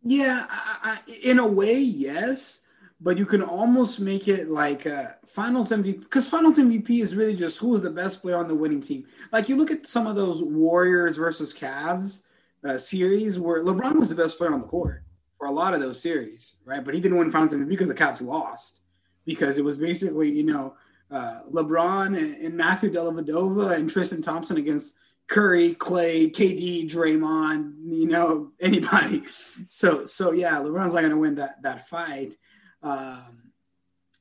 Yeah, 0.02 0.44
I, 0.50 0.98
I, 1.06 1.12
in 1.22 1.38
a 1.38 1.46
way, 1.46 1.78
yes. 1.78 2.62
But 3.00 3.16
you 3.16 3.24
can 3.24 3.42
almost 3.42 4.00
make 4.00 4.26
it 4.26 4.48
like 4.48 4.88
uh, 4.88 5.10
Finals 5.24 5.70
MVP 5.70 6.00
because 6.00 6.28
Finals 6.28 6.58
MVP 6.58 7.00
is 7.00 7.14
really 7.14 7.36
just 7.36 7.58
who 7.58 7.76
is 7.76 7.82
the 7.82 7.90
best 7.90 8.22
player 8.22 8.38
on 8.38 8.48
the 8.48 8.56
winning 8.56 8.80
team. 8.80 9.06
Like 9.30 9.48
you 9.48 9.54
look 9.54 9.70
at 9.70 9.86
some 9.86 10.08
of 10.08 10.16
those 10.16 10.42
Warriors 10.42 11.16
versus 11.16 11.54
Cavs 11.54 12.22
uh, 12.64 12.76
series 12.76 13.38
where 13.38 13.62
LeBron 13.62 14.00
was 14.00 14.08
the 14.08 14.16
best 14.16 14.36
player 14.36 14.52
on 14.52 14.60
the 14.60 14.66
court 14.66 15.04
for 15.38 15.46
a 15.46 15.52
lot 15.52 15.74
of 15.74 15.80
those 15.80 16.02
series, 16.02 16.56
right? 16.64 16.84
But 16.84 16.94
he 16.94 17.00
didn't 17.00 17.18
win 17.18 17.30
Finals 17.30 17.54
MVP 17.54 17.68
because 17.68 17.88
the 17.88 17.94
Cavs 17.94 18.20
lost 18.20 18.80
because 19.24 19.58
it 19.58 19.64
was 19.64 19.76
basically 19.76 20.32
you 20.32 20.42
know 20.42 20.74
uh, 21.10 21.40
LeBron 21.52 22.18
and, 22.18 22.36
and 22.36 22.56
Matthew 22.56 22.90
Dellavedova 22.90 23.76
and 23.76 23.88
Tristan 23.88 24.22
Thompson 24.22 24.56
against 24.56 24.96
Curry, 25.28 25.74
Clay, 25.74 26.28
KD, 26.30 26.88
Draymond, 26.88 27.74
you 27.84 28.06
know, 28.06 28.52
anybody. 28.60 29.22
So, 29.24 30.04
so 30.04 30.32
yeah, 30.32 30.56
LeBron's 30.56 30.94
not 30.94 31.00
going 31.00 31.10
to 31.10 31.16
win 31.16 31.36
that 31.36 31.62
that 31.62 31.88
fight. 31.88 32.36
Um, 32.82 33.52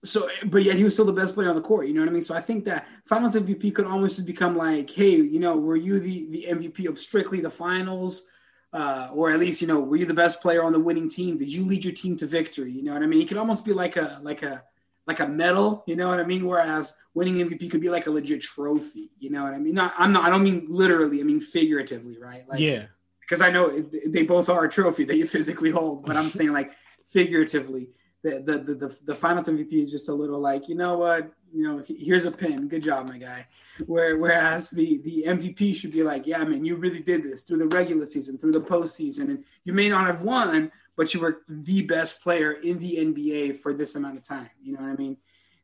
so, 0.04 0.30
but 0.46 0.64
yet 0.64 0.76
he 0.76 0.84
was 0.84 0.94
still 0.94 1.06
the 1.06 1.14
best 1.14 1.34
player 1.34 1.50
on 1.50 1.56
the 1.56 1.62
court. 1.62 1.88
You 1.88 1.94
know 1.94 2.02
what 2.02 2.10
I 2.10 2.12
mean? 2.12 2.22
So 2.22 2.36
I 2.36 2.42
think 2.42 2.66
that 2.66 2.88
Finals 3.06 3.36
MVP 3.36 3.74
could 3.74 3.86
almost 3.86 4.18
just 4.18 4.28
become 4.28 4.56
like, 4.56 4.90
hey, 4.90 5.16
you 5.16 5.40
know, 5.40 5.58
were 5.58 5.76
you 5.76 6.00
the 6.00 6.28
the 6.30 6.46
MVP 6.50 6.88
of 6.88 6.98
strictly 6.98 7.42
the 7.42 7.50
finals? 7.50 8.24
Uh, 8.74 9.10
or 9.14 9.32
at 9.32 9.40
least, 9.40 9.62
you 9.62 9.68
know, 9.68 9.80
were 9.80 9.96
you 9.96 10.06
the 10.06 10.14
best 10.14 10.42
player 10.42 10.62
on 10.62 10.74
the 10.74 10.80
winning 10.80 11.08
team? 11.08 11.38
Did 11.38 11.54
you 11.54 11.64
lead 11.64 11.86
your 11.86 11.94
team 11.94 12.18
to 12.18 12.28
victory? 12.28 12.74
You 12.74 12.84
know 12.84 12.92
what 12.92 13.04
I 13.04 13.06
mean? 13.06 13.22
It 13.22 13.28
could 13.30 13.38
almost 13.38 13.64
be 13.64 13.72
like 13.72 13.96
a 13.96 14.20
like 14.22 14.44
a 14.44 14.64
like 15.08 15.20
a 15.20 15.28
medal, 15.28 15.84
you 15.86 15.96
know 15.96 16.10
what 16.10 16.20
I 16.20 16.24
mean? 16.24 16.46
Whereas 16.46 16.96
winning 17.14 17.36
MVP 17.36 17.70
could 17.70 17.82
be 17.82 17.90
like 17.90 18.08
a 18.08 18.12
legit 18.12 18.42
trophy, 18.42 19.12
you 19.20 19.30
know 19.30 19.44
what 19.44 19.54
I 19.54 19.60
mean? 19.60 19.76
Not, 19.76 19.94
I'm 19.98 20.12
not, 20.12 20.24
I 20.24 20.30
don't 20.30 20.44
mean 20.44 20.66
literally, 20.70 21.22
I 21.22 21.24
mean 21.24 21.40
figuratively, 21.40 22.18
right? 22.20 22.44
Like, 22.48 22.60
yeah, 22.60 22.86
because 23.22 23.42
I 23.42 23.52
know 23.52 23.70
it, 23.70 24.12
they 24.12 24.24
both 24.24 24.50
are 24.50 24.66
a 24.66 24.70
trophy 24.70 25.04
that 25.06 25.18
you 25.18 25.26
physically 25.26 25.72
hold, 25.72 26.06
but 26.06 26.16
I'm 26.16 26.30
saying 26.30 26.52
like 26.52 26.72
figuratively, 27.06 27.90
the, 28.30 28.58
the 28.58 28.74
the 28.74 28.98
the 29.06 29.16
finals 29.16 29.48
MVP 29.48 29.74
is 29.74 29.92
just 29.92 30.10
a 30.10 30.14
little 30.14 30.40
like, 30.40 30.68
you 30.68 30.76
know 30.76 30.98
what, 30.98 31.32
you 31.54 31.64
know, 31.64 31.84
here's 31.88 32.26
a 32.26 32.32
pin, 32.32 32.68
good 32.68 32.84
job, 32.84 33.08
my 33.08 33.18
guy. 33.18 33.48
Where 33.86 34.18
whereas 34.18 34.70
the 34.72 34.98
the 35.00 35.26
MVP 35.28 35.76
should 35.76 35.92
be 35.92 36.04
like, 36.04 36.26
yeah, 36.26 36.44
man, 36.44 36.66
you 36.66 36.76
really 36.76 37.02
did 37.02 37.24
this 37.24 37.44
through 37.44 37.60
the 37.60 37.68
regular 37.68 38.06
season, 38.06 38.38
through 38.38 38.54
the 38.54 38.62
postseason, 38.62 39.30
and 39.30 39.44
you 39.64 39.74
may 39.74 39.90
not 39.90 40.08
have 40.08 40.24
won, 40.24 40.72
but 40.96 41.14
you 41.14 41.20
were 41.20 41.42
the 41.48 41.84
best 41.84 42.22
player 42.22 42.54
in 42.54 42.80
the 42.80 42.98
NBA 42.98 43.58
for 43.58 43.74
this 43.74 43.96
amount 43.96 44.18
of 44.18 44.28
time. 44.28 44.50
You 44.62 44.74
know 44.74 44.82
what 44.82 44.92
I 44.92 44.96
mean? 44.96 45.18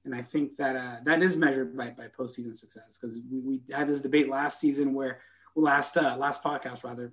And 0.05 0.13
I 0.13 0.21
think 0.21 0.57
that 0.57 0.75
uh, 0.75 0.95
that 1.03 1.23
is 1.23 1.37
measured 1.37 1.75
by 1.75 1.89
by 1.91 2.07
postseason 2.07 2.55
success 2.55 2.99
because 2.99 3.19
we, 3.31 3.41
we 3.41 3.61
had 3.73 3.87
this 3.87 4.01
debate 4.01 4.29
last 4.29 4.59
season 4.59 4.93
where 4.93 5.21
last 5.55 5.97
uh, 5.97 6.15
last 6.17 6.43
podcast 6.43 6.83
rather. 6.83 7.11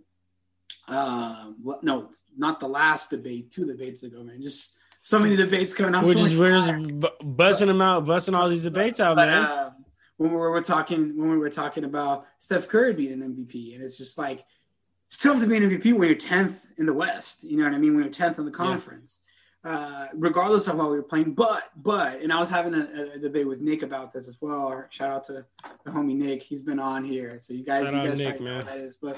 Uh, 0.86 1.50
no, 1.82 2.10
not 2.36 2.60
the 2.60 2.68
last 2.68 3.10
debate. 3.10 3.50
Two 3.50 3.66
debates 3.66 4.02
ago, 4.04 4.22
man. 4.22 4.40
Just 4.40 4.77
so 5.08 5.18
many 5.18 5.36
debates 5.36 5.72
coming 5.72 5.94
out. 5.94 6.04
we're 6.04 6.12
so 6.12 6.18
just 6.18 6.36
we're 6.36 6.50
just 6.50 7.00
bu- 7.00 7.24
busting 7.24 7.66
them 7.66 7.80
out, 7.80 8.04
busting 8.04 8.34
all 8.34 8.46
these 8.46 8.64
debates 8.64 9.00
out, 9.00 9.16
But, 9.16 9.28
man. 9.30 9.42
uh, 9.42 9.70
when 10.18 10.30
we 10.30 10.36
were 10.36 10.60
talking 10.60 11.16
when 11.16 11.30
we 11.30 11.38
were 11.38 11.48
talking 11.48 11.84
about 11.84 12.26
Steph 12.40 12.68
Curry 12.68 12.92
being 12.92 13.14
an 13.14 13.34
MVP, 13.34 13.74
and 13.74 13.82
it's 13.82 13.96
just 13.96 14.18
like 14.18 14.44
it's 15.06 15.16
tough 15.16 15.40
to 15.40 15.46
be 15.46 15.56
an 15.56 15.62
MVP 15.62 15.94
when 15.94 16.08
you're 16.08 16.18
10th 16.18 16.66
in 16.76 16.84
the 16.84 16.92
West. 16.92 17.42
You 17.42 17.56
know 17.56 17.64
what 17.64 17.72
I 17.72 17.78
mean? 17.78 17.94
When 17.94 18.04
you're 18.04 18.12
10th 18.12 18.38
in 18.38 18.44
the 18.44 18.50
conference, 18.50 19.20
yeah. 19.64 19.78
uh, 19.78 20.06
regardless 20.12 20.66
of 20.66 20.76
how 20.76 20.90
we 20.90 20.98
are 20.98 21.02
playing. 21.02 21.32
But, 21.32 21.62
but, 21.74 22.20
and 22.20 22.30
I 22.30 22.38
was 22.38 22.50
having 22.50 22.74
a, 22.74 23.12
a, 23.14 23.18
debate 23.18 23.48
with 23.48 23.62
Nick 23.62 23.82
about 23.82 24.12
this 24.12 24.28
as 24.28 24.36
well. 24.42 24.84
Shout 24.90 25.10
out 25.10 25.24
to 25.24 25.32
the 25.32 25.90
homie 25.90 26.16
Nick. 26.16 26.42
He's 26.42 26.60
been 26.60 26.78
on 26.78 27.02
here. 27.02 27.38
So 27.40 27.54
you 27.54 27.64
guys, 27.64 27.90
Shout 27.90 28.02
you 28.04 28.10
guys 28.10 28.18
Nick, 28.18 28.40
know 28.42 28.58
what 28.58 28.66
that 28.66 28.76
is. 28.76 28.96
But 28.96 29.16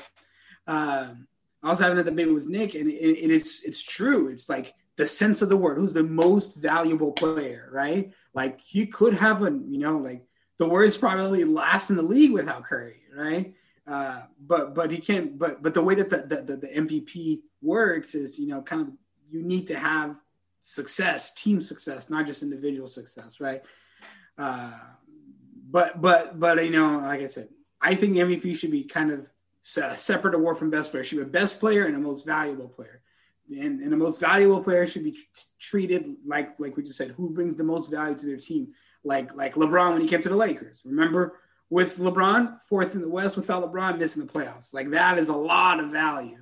um, 0.68 1.26
I 1.64 1.68
was 1.68 1.80
having 1.80 1.98
a 1.98 2.04
debate 2.04 2.32
with 2.32 2.48
Nick, 2.48 2.76
and 2.76 2.88
it, 2.88 3.24
it 3.24 3.30
is, 3.32 3.64
it's 3.66 3.82
true. 3.82 4.28
It's 4.28 4.48
like 4.48 4.72
the 5.00 5.06
sense 5.06 5.40
of 5.40 5.48
the 5.48 5.56
word. 5.56 5.78
Who's 5.78 5.94
the 5.94 6.02
most 6.02 6.56
valuable 6.56 7.12
player, 7.12 7.70
right? 7.72 8.12
Like 8.34 8.60
he 8.60 8.84
could 8.84 9.14
have 9.14 9.42
a, 9.42 9.46
you 9.46 9.78
know, 9.78 9.96
like 9.96 10.26
the 10.58 10.68
word 10.68 10.84
is 10.84 10.98
probably 10.98 11.42
last 11.44 11.88
in 11.88 11.96
the 11.96 12.02
league 12.02 12.32
without 12.32 12.64
Curry, 12.64 13.00
right? 13.16 13.54
Uh, 13.86 14.20
but 14.38 14.74
but 14.74 14.90
he 14.90 14.98
can't. 14.98 15.38
But 15.38 15.62
but 15.62 15.72
the 15.72 15.82
way 15.82 15.94
that 15.94 16.10
the, 16.10 16.18
the 16.18 16.56
the 16.58 16.68
MVP 16.68 17.40
works 17.62 18.14
is 18.14 18.38
you 18.38 18.46
know 18.48 18.60
kind 18.60 18.82
of 18.82 18.88
you 19.30 19.42
need 19.42 19.68
to 19.68 19.78
have 19.78 20.16
success, 20.60 21.32
team 21.32 21.62
success, 21.62 22.10
not 22.10 22.26
just 22.26 22.42
individual 22.42 22.86
success, 22.86 23.40
right? 23.40 23.62
Uh, 24.36 24.70
but 25.70 25.98
but 25.98 26.38
but 26.38 26.62
you 26.62 26.72
know, 26.72 26.98
like 26.98 27.22
I 27.22 27.26
said, 27.26 27.48
I 27.80 27.94
think 27.94 28.16
MVP 28.16 28.54
should 28.54 28.70
be 28.70 28.84
kind 28.84 29.12
of 29.12 29.30
a 29.78 29.96
separate 29.96 30.34
award 30.34 30.58
from 30.58 30.68
best 30.68 30.90
player. 30.90 31.04
Should 31.04 31.16
be 31.16 31.22
a 31.22 31.26
best 31.26 31.58
player 31.58 31.86
and 31.86 31.96
a 31.96 32.00
most 32.00 32.26
valuable 32.26 32.68
player. 32.68 33.00
And, 33.50 33.80
and 33.80 33.92
the 33.92 33.96
most 33.96 34.20
valuable 34.20 34.62
player 34.62 34.86
should 34.86 35.04
be 35.04 35.12
t- 35.12 35.24
treated 35.58 36.14
like 36.24 36.58
like 36.58 36.76
we 36.76 36.82
just 36.82 36.98
said, 36.98 37.10
who 37.10 37.30
brings 37.30 37.56
the 37.56 37.64
most 37.64 37.90
value 37.90 38.16
to 38.16 38.26
their 38.26 38.36
team, 38.36 38.68
like 39.02 39.34
like 39.34 39.54
LeBron 39.54 39.92
when 39.92 40.02
he 40.02 40.08
came 40.08 40.22
to 40.22 40.28
the 40.28 40.36
Lakers. 40.36 40.82
Remember, 40.84 41.36
with 41.70 41.98
LeBron, 41.98 42.60
fourth 42.68 42.94
in 42.94 43.00
the 43.00 43.08
West, 43.08 43.36
without 43.36 43.62
LeBron 43.62 43.98
missing 43.98 44.26
the 44.26 44.30
playoffs. 44.30 44.74
Like 44.74 44.90
that 44.90 45.18
is 45.18 45.28
a 45.28 45.36
lot 45.36 45.80
of 45.80 45.90
value. 45.90 46.38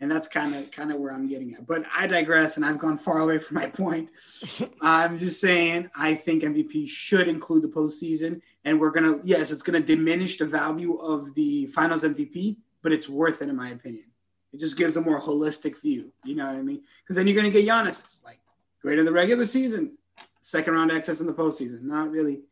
And 0.00 0.10
that's 0.10 0.26
kind 0.26 0.52
of 0.56 0.68
kind 0.72 0.90
of 0.90 0.98
where 0.98 1.12
I'm 1.12 1.28
getting 1.28 1.54
at. 1.54 1.64
But 1.64 1.84
I 1.96 2.08
digress 2.08 2.56
and 2.56 2.66
I've 2.66 2.78
gone 2.78 2.98
far 2.98 3.20
away 3.20 3.38
from 3.38 3.54
my 3.54 3.66
point. 3.66 4.10
I'm 4.82 5.16
just 5.16 5.40
saying 5.40 5.88
I 5.96 6.16
think 6.16 6.42
MVP 6.42 6.88
should 6.88 7.28
include 7.28 7.62
the 7.62 7.68
postseason. 7.68 8.40
And 8.64 8.80
we're 8.80 8.90
gonna 8.90 9.20
yes, 9.22 9.52
it's 9.52 9.62
gonna 9.62 9.80
diminish 9.80 10.38
the 10.38 10.44
value 10.46 10.96
of 10.96 11.32
the 11.34 11.66
finals 11.66 12.02
MVP, 12.02 12.56
but 12.82 12.92
it's 12.92 13.08
worth 13.08 13.42
it 13.42 13.48
in 13.48 13.56
my 13.56 13.70
opinion. 13.70 14.04
It 14.52 14.60
just 14.60 14.76
gives 14.76 14.96
a 14.96 15.00
more 15.00 15.20
holistic 15.20 15.80
view. 15.80 16.12
You 16.24 16.34
know 16.36 16.46
what 16.46 16.56
I 16.56 16.62
mean? 16.62 16.82
Because 17.02 17.16
then 17.16 17.26
you're 17.26 17.36
gonna 17.36 17.50
get 17.50 17.66
Giannis 17.66 18.22
like 18.24 18.38
great 18.80 18.98
in 18.98 19.04
the 19.04 19.12
regular 19.12 19.46
season, 19.46 19.96
second 20.40 20.74
round 20.74 20.92
access 20.92 21.20
in 21.20 21.26
the 21.26 21.34
postseason. 21.34 21.82
Not 21.82 22.10
really. 22.10 22.42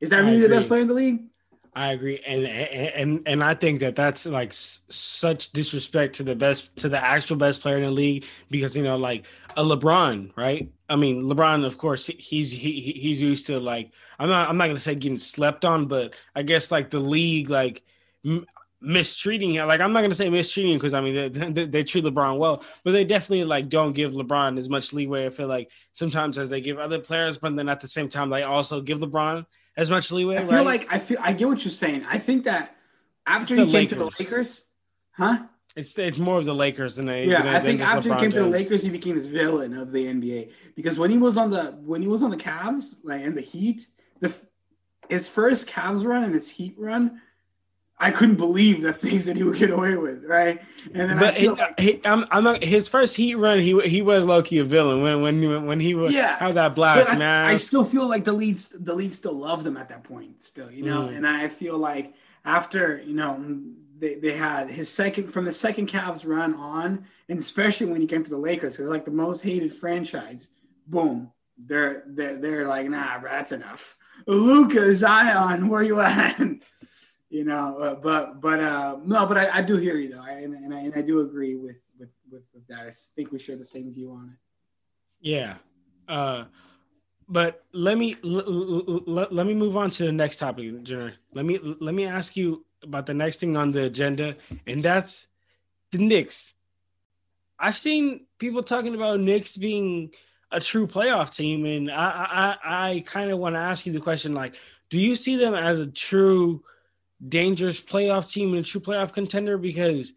Is 0.00 0.10
that 0.10 0.20
really 0.20 0.40
the 0.40 0.48
best 0.48 0.68
player 0.68 0.82
in 0.82 0.88
the 0.88 0.94
league? 0.94 1.24
I 1.74 1.92
agree, 1.92 2.20
and 2.26 2.44
and 2.44 3.22
and 3.26 3.44
I 3.44 3.54
think 3.54 3.80
that 3.80 3.94
that's 3.94 4.26
like 4.26 4.52
such 4.52 5.52
disrespect 5.52 6.16
to 6.16 6.24
the 6.24 6.34
best 6.34 6.74
to 6.76 6.88
the 6.88 6.98
actual 6.98 7.36
best 7.36 7.60
player 7.60 7.76
in 7.76 7.84
the 7.84 7.90
league 7.90 8.24
because 8.50 8.76
you 8.76 8.82
know 8.82 8.96
like 8.96 9.26
a 9.56 9.62
LeBron, 9.62 10.36
right? 10.36 10.72
I 10.88 10.96
mean 10.96 11.22
LeBron, 11.22 11.64
of 11.64 11.78
course, 11.78 12.06
he's 12.06 12.50
he 12.50 12.80
he's 12.80 13.22
used 13.22 13.46
to 13.46 13.60
like 13.60 13.92
I'm 14.18 14.28
not 14.28 14.48
I'm 14.48 14.56
not 14.56 14.66
gonna 14.66 14.80
say 14.80 14.96
getting 14.96 15.18
slept 15.18 15.64
on, 15.64 15.86
but 15.86 16.14
I 16.34 16.42
guess 16.42 16.72
like 16.72 16.90
the 16.90 16.98
league 16.98 17.48
like 17.48 17.84
mistreating 18.80 19.54
him. 19.54 19.66
Like 19.66 19.80
I'm 19.80 19.92
not 19.92 20.02
gonna 20.02 20.14
say 20.14 20.28
mistreating 20.30 20.76
because 20.76 20.94
I 20.94 21.00
mean 21.00 21.14
they, 21.14 21.28
they, 21.50 21.64
they, 21.64 21.84
treat 21.84 22.04
LeBron 22.04 22.38
well, 22.38 22.62
but 22.84 22.92
they 22.92 23.04
definitely 23.04 23.44
like 23.44 23.68
don't 23.68 23.92
give 23.92 24.12
LeBron 24.12 24.58
as 24.58 24.68
much 24.68 24.92
leeway. 24.92 25.26
I 25.26 25.30
feel 25.30 25.48
like 25.48 25.70
sometimes 25.92 26.38
as 26.38 26.50
they 26.50 26.60
give 26.60 26.78
other 26.78 26.98
players, 26.98 27.38
but 27.38 27.54
then 27.56 27.68
at 27.68 27.80
the 27.80 27.88
same 27.88 28.08
time 28.08 28.30
they 28.30 28.42
also 28.42 28.80
give 28.80 28.98
LeBron 28.98 29.46
as 29.76 29.90
much 29.90 30.10
leeway. 30.10 30.36
I 30.36 30.40
feel 30.40 30.50
right? 30.50 30.64
like 30.64 30.92
I 30.92 30.98
feel 30.98 31.18
I 31.20 31.32
get 31.32 31.48
what 31.48 31.64
you're 31.64 31.72
saying. 31.72 32.04
I 32.08 32.18
think 32.18 32.44
that 32.44 32.76
after 33.26 33.54
he 33.54 33.64
came 33.64 33.72
Lakers. 33.72 33.90
to 33.90 33.98
the 33.98 34.24
Lakers, 34.24 34.64
huh? 35.12 35.46
It's 35.76 35.96
it's 35.98 36.18
more 36.18 36.38
of 36.38 36.44
the 36.44 36.54
Lakers 36.54 36.96
than 36.96 37.08
a 37.08 37.24
yeah. 37.24 37.42
Than, 37.42 37.54
I 37.54 37.60
think 37.60 37.80
after 37.80 38.10
LeBron 38.10 38.14
he 38.14 38.20
came 38.20 38.30
James. 38.30 38.34
to 38.34 38.42
the 38.42 38.48
Lakers, 38.48 38.82
he 38.82 38.90
became 38.90 39.16
this 39.16 39.26
villain 39.26 39.76
of 39.76 39.92
the 39.92 40.06
NBA 40.06 40.52
because 40.74 40.98
when 40.98 41.10
he 41.10 41.18
was 41.18 41.36
on 41.36 41.50
the 41.50 41.78
when 41.84 42.02
he 42.02 42.08
was 42.08 42.22
on 42.22 42.30
the 42.30 42.36
Cavs, 42.36 42.96
like 43.04 43.22
in 43.22 43.34
the 43.34 43.40
Heat, 43.40 43.86
the 44.20 44.34
his 45.08 45.28
first 45.28 45.68
Cavs 45.68 46.04
run 46.04 46.24
and 46.24 46.34
his 46.34 46.50
Heat 46.50 46.74
run 46.76 47.20
I 48.00 48.12
couldn't 48.12 48.36
believe 48.36 48.82
the 48.82 48.92
things 48.92 49.24
that 49.24 49.36
he 49.36 49.42
would 49.42 49.58
get 49.58 49.70
away 49.70 49.96
with, 49.96 50.24
right? 50.24 50.62
And 50.94 51.10
then 51.10 51.18
but 51.18 51.36
it, 51.36 51.50
like, 51.50 51.80
he, 51.80 52.00
I'm, 52.04 52.26
I'm 52.30 52.44
not, 52.44 52.62
his 52.62 52.86
first 52.86 53.16
Heat 53.16 53.34
run, 53.34 53.58
he 53.58 53.78
he 53.80 54.02
was 54.02 54.24
low 54.24 54.40
key 54.40 54.58
a 54.58 54.64
villain 54.64 55.02
when 55.02 55.20
when 55.20 55.66
when 55.66 55.80
he 55.80 55.94
was 55.94 56.14
yeah 56.14 56.38
how 56.38 56.52
that 56.52 56.76
black 56.76 57.08
I, 57.08 57.16
man. 57.16 57.46
I 57.46 57.56
still 57.56 57.84
feel 57.84 58.08
like 58.08 58.24
the 58.24 58.32
leads 58.32 58.68
the 58.68 58.94
leads 58.94 59.16
still 59.16 59.32
love 59.32 59.64
them 59.64 59.76
at 59.76 59.88
that 59.88 60.04
point, 60.04 60.42
still, 60.42 60.70
you 60.70 60.84
know. 60.84 61.08
Mm. 61.08 61.16
And 61.16 61.26
I 61.26 61.48
feel 61.48 61.76
like 61.76 62.14
after 62.44 63.02
you 63.04 63.14
know 63.14 63.60
they, 63.98 64.14
they 64.14 64.36
had 64.36 64.70
his 64.70 64.88
second 64.88 65.28
from 65.28 65.44
the 65.44 65.52
second 65.52 65.88
Cavs 65.88 66.24
run 66.24 66.54
on, 66.54 67.04
and 67.28 67.38
especially 67.38 67.86
when 67.86 68.00
he 68.00 68.06
came 68.06 68.22
to 68.22 68.30
the 68.30 68.38
Lakers, 68.38 68.76
because 68.76 68.90
like 68.90 69.04
the 69.04 69.10
most 69.10 69.42
hated 69.42 69.74
franchise. 69.74 70.50
Boom, 70.86 71.32
they're 71.58 72.04
they're 72.06 72.36
they're 72.38 72.68
like 72.68 72.88
nah, 72.88 73.18
bro, 73.18 73.30
that's 73.30 73.52
enough. 73.52 73.96
Luka 74.26 74.94
Zion, 74.94 75.68
where 75.68 75.82
you 75.82 76.00
at? 76.00 76.38
you 77.30 77.44
know. 77.44 77.78
Uh, 77.78 77.94
but 77.94 78.40
but 78.40 78.60
uh, 78.60 78.98
no, 79.04 79.26
but 79.26 79.38
I, 79.38 79.58
I, 79.58 79.62
do 79.62 79.76
hear 79.76 79.96
you 79.96 80.08
though, 80.08 80.22
I, 80.22 80.32
and, 80.32 80.54
and, 80.54 80.74
I, 80.74 80.80
and 80.80 80.94
I 80.94 81.02
do 81.02 81.20
agree 81.20 81.56
with, 81.56 81.76
with 81.98 82.10
with 82.30 82.66
that. 82.68 82.86
I 82.86 82.90
think 82.90 83.32
we 83.32 83.38
share 83.38 83.56
the 83.56 83.64
same 83.64 83.92
view 83.92 84.12
on 84.12 84.30
it. 84.30 84.36
Yeah, 85.20 85.56
uh, 86.08 86.44
but 87.28 87.64
let 87.72 87.98
me 87.98 88.16
l- 88.24 88.40
l- 88.40 89.02
l- 89.06 89.28
let 89.30 89.46
me 89.46 89.54
move 89.54 89.76
on 89.76 89.90
to 89.90 90.04
the 90.04 90.12
next 90.12 90.36
topic, 90.36 90.82
Jenner. 90.82 91.14
Let 91.34 91.44
me 91.44 91.58
let 91.80 91.94
me 91.94 92.06
ask 92.06 92.36
you 92.36 92.64
about 92.82 93.06
the 93.06 93.14
next 93.14 93.40
thing 93.40 93.56
on 93.56 93.72
the 93.72 93.84
agenda, 93.84 94.36
and 94.66 94.82
that's 94.82 95.26
the 95.92 95.98
Knicks. 95.98 96.54
I've 97.58 97.78
seen 97.78 98.26
people 98.38 98.62
talking 98.62 98.94
about 98.94 99.20
Knicks 99.20 99.56
being 99.56 100.12
a 100.52 100.60
true 100.60 100.86
playoff 100.86 101.34
team, 101.34 101.64
and 101.64 101.90
I 101.90 102.56
I, 102.62 102.90
I 102.90 103.00
kind 103.00 103.30
of 103.30 103.38
want 103.38 103.54
to 103.54 103.60
ask 103.60 103.86
you 103.86 103.92
the 103.92 104.00
question: 104.00 104.34
like, 104.34 104.54
do 104.90 104.98
you 104.98 105.16
see 105.16 105.36
them 105.36 105.54
as 105.54 105.80
a 105.80 105.86
true 105.86 106.62
dangerous 107.26 107.80
playoff 107.80 108.30
team 108.30 108.50
and 108.50 108.60
a 108.60 108.62
true 108.62 108.80
playoff 108.80 109.12
contender 109.12 109.58
because 109.58 110.12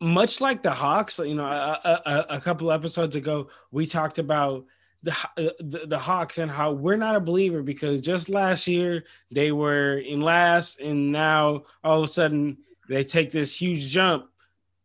much 0.00 0.40
like 0.40 0.62
the 0.62 0.70
Hawks, 0.70 1.18
you 1.18 1.34
know, 1.34 1.44
a, 1.44 2.02
a, 2.06 2.26
a 2.36 2.40
couple 2.40 2.70
episodes 2.70 3.16
ago, 3.16 3.48
we 3.70 3.86
talked 3.86 4.18
about 4.18 4.66
the, 5.02 5.14
the, 5.58 5.86
the 5.86 5.98
Hawks 5.98 6.38
and 6.38 6.50
how 6.50 6.72
we're 6.72 6.96
not 6.96 7.16
a 7.16 7.20
believer 7.20 7.62
because 7.62 8.00
just 8.00 8.28
last 8.28 8.66
year 8.66 9.04
they 9.30 9.52
were 9.52 9.98
in 9.98 10.20
last, 10.20 10.80
and 10.80 11.12
now 11.12 11.64
all 11.82 11.98
of 11.98 12.04
a 12.04 12.08
sudden 12.08 12.58
they 12.88 13.04
take 13.04 13.30
this 13.30 13.54
huge 13.54 13.90
jump 13.90 14.28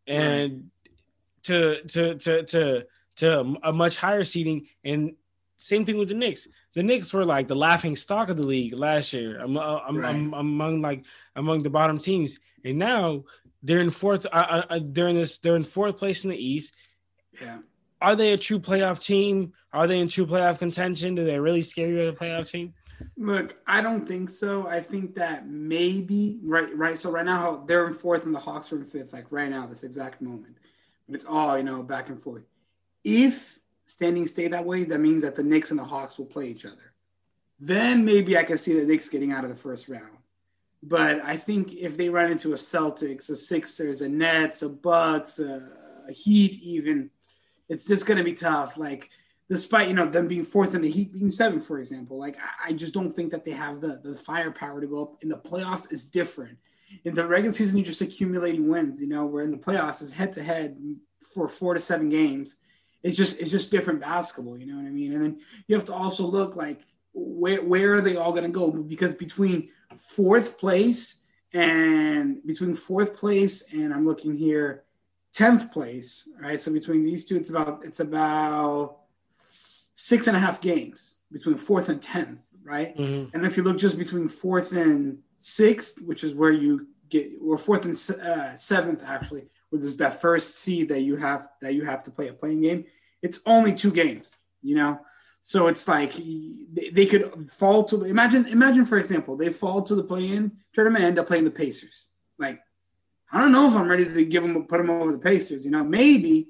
and 0.05 0.51
right. 0.51 0.93
to 1.43 1.83
to 1.83 2.15
to 2.15 2.43
to 2.43 2.85
to 3.15 3.55
a 3.63 3.73
much 3.73 3.95
higher 3.95 4.23
seeding. 4.23 4.67
And 4.83 5.15
same 5.57 5.85
thing 5.85 5.97
with 5.97 6.09
the 6.09 6.13
Knicks. 6.13 6.47
The 6.73 6.83
Knicks 6.83 7.13
were 7.13 7.25
like 7.25 7.47
the 7.47 7.55
laughing 7.55 7.95
stock 7.95 8.29
of 8.29 8.37
the 8.37 8.45
league 8.45 8.77
last 8.77 9.13
year. 9.13 9.39
I'm, 9.39 9.57
I'm, 9.57 9.97
right. 9.97 10.09
I'm 10.09 10.33
among 10.33 10.81
like 10.81 11.05
among 11.35 11.63
the 11.63 11.69
bottom 11.69 11.97
teams, 11.97 12.39
and 12.65 12.77
now 12.77 13.23
they're 13.61 13.79
in 13.79 13.91
fourth. 13.91 14.25
Uh, 14.25 14.29
uh, 14.29 14.65
uh, 14.69 14.79
they're 14.83 15.07
in 15.07 15.15
this. 15.15 15.39
They're 15.39 15.55
in 15.55 15.63
fourth 15.63 15.97
place 15.97 16.23
in 16.23 16.29
the 16.29 16.37
East. 16.37 16.75
Yeah. 17.41 17.59
Are 18.01 18.15
they 18.15 18.33
a 18.33 18.37
true 18.37 18.59
playoff 18.59 18.99
team? 18.99 19.53
Are 19.71 19.87
they 19.87 19.99
in 19.99 20.09
true 20.09 20.25
playoff 20.25 20.59
contention? 20.59 21.15
Do 21.15 21.23
they 21.23 21.39
really 21.39 21.61
scare 21.61 21.87
you 21.87 22.01
as 22.01 22.09
a 22.09 22.11
playoff 22.11 22.49
team? 22.49 22.73
Look, 23.17 23.57
I 23.65 23.81
don't 23.81 24.05
think 24.05 24.29
so. 24.29 24.67
I 24.67 24.81
think 24.81 25.15
that 25.15 25.47
maybe 25.47 26.39
right, 26.43 26.75
right. 26.75 26.97
So 26.97 27.11
right 27.11 27.25
now 27.25 27.63
they're 27.65 27.87
in 27.87 27.93
fourth, 27.93 28.25
and 28.25 28.35
the 28.35 28.39
Hawks 28.39 28.71
are 28.73 28.77
in 28.77 28.85
fifth. 28.85 29.13
Like 29.13 29.27
right 29.29 29.49
now, 29.49 29.65
this 29.65 29.83
exact 29.83 30.21
moment, 30.21 30.57
but 31.07 31.15
it's 31.15 31.25
all 31.25 31.57
you 31.57 31.63
know 31.63 31.81
back 31.83 32.09
and 32.09 32.21
forth. 32.21 32.43
If 33.03 33.59
standings 33.93 34.31
stay 34.31 34.47
that 34.47 34.65
way, 34.65 34.83
that 34.85 34.99
means 34.99 35.21
that 35.21 35.35
the 35.35 35.43
Knicks 35.43 35.69
and 35.71 35.79
the 35.79 35.83
Hawks 35.83 36.17
will 36.17 36.25
play 36.25 36.47
each 36.47 36.65
other. 36.65 36.93
Then 37.59 38.03
maybe 38.03 38.37
I 38.37 38.43
can 38.43 38.57
see 38.57 38.73
the 38.73 38.85
Knicks 38.85 39.07
getting 39.07 39.31
out 39.31 39.43
of 39.43 39.49
the 39.49 39.55
first 39.55 39.87
round. 39.87 40.17
But 40.81 41.23
I 41.23 41.37
think 41.37 41.73
if 41.73 41.95
they 41.95 42.09
run 42.09 42.31
into 42.31 42.51
a 42.51 42.55
Celtics, 42.55 43.29
a 43.29 43.35
Sixers, 43.35 44.01
a 44.01 44.09
Nets, 44.09 44.63
a 44.63 44.69
Bucks, 44.69 45.39
a, 45.39 45.69
a 46.09 46.11
Heat, 46.11 46.61
even, 46.61 47.11
it's 47.69 47.85
just 47.85 48.05
going 48.05 48.17
to 48.17 48.23
be 48.23 48.33
tough. 48.33 48.77
Like, 48.77 49.09
despite 49.49 49.87
you 49.87 49.93
know 49.93 50.07
them 50.07 50.27
being 50.27 50.43
fourth 50.43 50.73
and 50.73 50.83
the 50.83 50.89
Heat 50.89 51.13
being 51.13 51.29
seven, 51.29 51.61
for 51.61 51.79
example, 51.79 52.17
like 52.17 52.35
I, 52.37 52.69
I 52.69 52.73
just 52.73 52.93
don't 52.93 53.15
think 53.15 53.31
that 53.31 53.45
they 53.45 53.51
have 53.51 53.79
the 53.79 54.01
the 54.03 54.15
firepower 54.15 54.81
to 54.81 54.87
go 54.87 55.03
up. 55.03 55.21
In 55.21 55.29
the 55.29 55.37
playoffs, 55.37 55.93
is 55.93 56.03
different. 56.03 56.57
In 57.05 57.15
the 57.15 57.25
regular 57.25 57.53
season, 57.53 57.77
you're 57.77 57.85
just 57.85 58.01
accumulating 58.01 58.67
wins. 58.67 58.99
You 58.99 59.07
know, 59.07 59.25
where 59.25 59.43
in 59.43 59.51
the 59.51 59.57
playoffs 59.57 60.01
is 60.01 60.11
head 60.11 60.33
to 60.33 60.43
head 60.43 60.77
for 61.33 61.47
four 61.47 61.75
to 61.75 61.79
seven 61.79 62.09
games. 62.09 62.57
It's 63.03 63.17
just 63.17 63.39
it's 63.39 63.51
just 63.51 63.69
different 63.69 63.99
basketball. 63.99 64.57
You 64.57 64.65
know 64.65 64.77
what 64.77 64.87
I 64.87 64.91
mean? 64.91 65.13
And 65.13 65.21
then 65.21 65.39
you 65.67 65.75
have 65.75 65.85
to 65.85 65.93
also 65.93 66.25
look 66.25 66.55
like 66.55 66.81
where 67.13 67.61
where 67.61 67.93
are 67.93 68.01
they 68.01 68.15
all 68.15 68.31
going 68.31 68.45
to 68.45 68.49
go? 68.49 68.71
Because 68.71 69.13
between 69.13 69.69
fourth 69.97 70.57
place 70.57 71.21
and 71.53 72.45
between 72.45 72.75
fourth 72.75 73.15
place 73.15 73.63
and 73.73 73.93
I'm 73.93 74.05
looking 74.05 74.35
here, 74.35 74.83
tenth 75.33 75.71
place, 75.71 76.29
right? 76.39 76.59
So 76.59 76.71
between 76.71 77.03
these 77.03 77.25
two, 77.25 77.35
it's 77.35 77.49
about 77.49 77.83
it's 77.83 77.99
about 77.99 78.99
six 79.41 80.27
and 80.27 80.37
a 80.37 80.39
half 80.39 80.61
games 80.61 81.17
between 81.31 81.57
fourth 81.57 81.89
and 81.89 82.01
tenth, 82.01 82.41
right? 82.63 82.95
Mm-hmm. 82.97 83.35
And 83.35 83.45
if 83.45 83.57
you 83.57 83.63
look 83.63 83.77
just 83.77 83.97
between 83.97 84.29
fourth 84.29 84.71
and 84.71 85.19
sixth, 85.37 86.01
which 86.01 86.23
is 86.23 86.33
where 86.33 86.51
you 86.51 86.87
get, 87.09 87.31
or 87.41 87.57
fourth 87.57 87.85
and 87.85 88.25
uh, 88.25 88.55
seventh 88.55 89.03
actually, 89.05 89.45
where 89.73 89.81
there's 89.81 89.97
that 89.97 90.21
first 90.21 90.53
seed 90.59 90.89
that 90.89 91.01
you 91.01 91.15
have 91.15 91.49
that 91.59 91.73
you 91.73 91.83
have 91.83 92.03
to 92.03 92.11
play 92.11 92.27
a 92.27 92.33
play-in 92.33 92.61
game. 92.61 92.85
It's 93.23 93.39
only 93.47 93.73
two 93.73 93.89
games, 93.89 94.39
you 94.61 94.75
know. 94.75 94.99
So 95.41 95.65
it's 95.65 95.87
like 95.87 96.13
they, 96.13 96.89
they 96.93 97.07
could 97.07 97.49
fall 97.49 97.83
to 97.85 97.97
the, 97.97 98.05
imagine 98.05 98.45
imagine 98.45 98.85
for 98.85 98.99
example 98.99 99.35
they 99.35 99.49
fall 99.49 99.81
to 99.81 99.95
the 99.95 100.03
play-in 100.03 100.51
tournament 100.73 101.03
and 101.03 101.09
end 101.09 101.19
up 101.19 101.25
playing 101.25 101.45
the 101.45 101.49
Pacers. 101.49 102.09
Like 102.37 102.59
I 103.31 103.39
don't 103.39 103.51
know 103.51 103.67
if 103.67 103.73
I'm 103.75 103.89
ready 103.89 104.05
to 104.05 104.25
give 104.25 104.43
them 104.43 104.63
put 104.65 104.77
them 104.77 104.91
over 104.91 105.11
the 105.11 105.17
Pacers. 105.17 105.65
You 105.65 105.71
know, 105.71 105.83
maybe, 105.83 106.49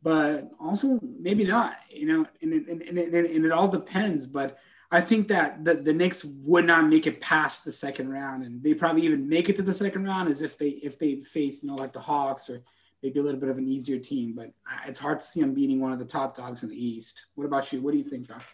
but 0.00 0.48
also 0.60 1.00
maybe 1.02 1.42
not. 1.42 1.74
You 1.90 2.06
know, 2.06 2.26
and 2.40 2.52
and, 2.52 2.80
and, 2.80 2.98
and, 2.98 3.26
and 3.26 3.44
it 3.44 3.50
all 3.50 3.66
depends. 3.66 4.24
But 4.24 4.56
I 4.92 5.00
think 5.00 5.28
that 5.28 5.64
the, 5.64 5.74
the 5.74 5.94
Knicks 5.94 6.22
would 6.22 6.66
not 6.66 6.86
make 6.86 7.06
it 7.06 7.22
past 7.22 7.64
the 7.64 7.72
second 7.72 8.10
round, 8.10 8.44
and 8.44 8.62
they 8.62 8.74
probably 8.74 9.02
even 9.02 9.26
make 9.26 9.48
it 9.48 9.56
to 9.56 9.62
the 9.62 9.72
second 9.72 10.04
round 10.04 10.28
as 10.28 10.42
if 10.42 10.58
they 10.58 10.68
if 10.68 10.98
they 10.98 11.22
face 11.22 11.62
you 11.62 11.70
know 11.70 11.76
like 11.76 11.94
the 11.94 12.00
Hawks 12.00 12.50
or 12.50 12.62
maybe 13.02 13.18
a 13.18 13.22
little 13.22 13.40
bit 13.40 13.48
of 13.48 13.56
an 13.56 13.66
easier 13.66 13.98
team. 13.98 14.34
But 14.34 14.48
uh, 14.70 14.80
it's 14.86 14.98
hard 14.98 15.20
to 15.20 15.26
see 15.26 15.40
them 15.40 15.54
beating 15.54 15.80
one 15.80 15.92
of 15.92 15.98
the 15.98 16.04
top 16.04 16.36
dogs 16.36 16.62
in 16.62 16.68
the 16.68 16.76
East. 16.76 17.24
What 17.34 17.46
about 17.46 17.72
you? 17.72 17.80
What 17.80 17.92
do 17.92 17.98
you 17.98 18.04
think, 18.04 18.28
Josh? 18.28 18.44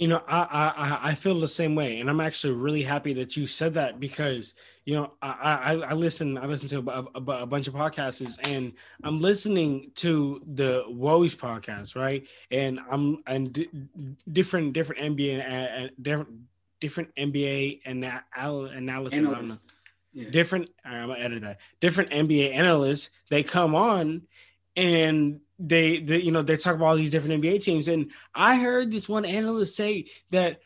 You 0.00 0.08
know, 0.08 0.22
I 0.26 0.40
I 0.40 0.98
I 1.10 1.14
feel 1.14 1.38
the 1.38 1.46
same 1.46 1.74
way, 1.74 2.00
and 2.00 2.08
I'm 2.08 2.22
actually 2.22 2.54
really 2.54 2.82
happy 2.82 3.12
that 3.12 3.36
you 3.36 3.46
said 3.46 3.74
that 3.74 4.00
because 4.00 4.54
you 4.86 4.94
know 4.94 5.12
I 5.20 5.28
I, 5.30 5.72
I 5.74 5.92
listen 5.92 6.38
I 6.38 6.46
listen 6.46 6.70
to 6.70 6.90
a, 6.90 7.04
a, 7.14 7.42
a, 7.42 7.46
bunch 7.46 7.68
of 7.68 7.74
podcasts 7.74 8.38
and 8.48 8.72
I'm 9.04 9.20
listening 9.20 9.90
to 9.96 10.40
the 10.54 10.84
Woj 10.88 11.36
podcast, 11.36 11.96
right? 11.96 12.26
And 12.50 12.80
I'm 12.90 13.22
and 13.26 13.52
d- 13.52 13.68
different 14.32 14.72
different 14.72 15.02
NBA 15.02 15.44
and 15.44 15.52
uh, 15.52 15.84
uh, 15.84 15.88
different 16.00 16.30
different 16.80 17.14
NBA 17.16 17.80
and 17.84 18.02
analysis. 18.02 19.72
Yeah. 20.14 20.30
Different. 20.30 20.70
I'm 20.82 21.08
gonna 21.08 21.20
edit 21.20 21.42
that. 21.42 21.58
Different 21.80 22.10
NBA 22.10 22.54
analysts 22.54 23.10
they 23.28 23.42
come 23.42 23.74
on 23.74 24.22
and 24.76 25.40
they, 25.60 25.98
they 26.00 26.20
you 26.20 26.30
know 26.30 26.42
they 26.42 26.56
talk 26.56 26.74
about 26.74 26.86
all 26.86 26.96
these 26.96 27.10
different 27.10 27.42
NBA 27.42 27.62
teams, 27.62 27.88
and 27.88 28.10
I 28.34 28.58
heard 28.58 28.90
this 28.90 29.08
one 29.08 29.24
analyst 29.24 29.76
say 29.76 30.06
that 30.30 30.60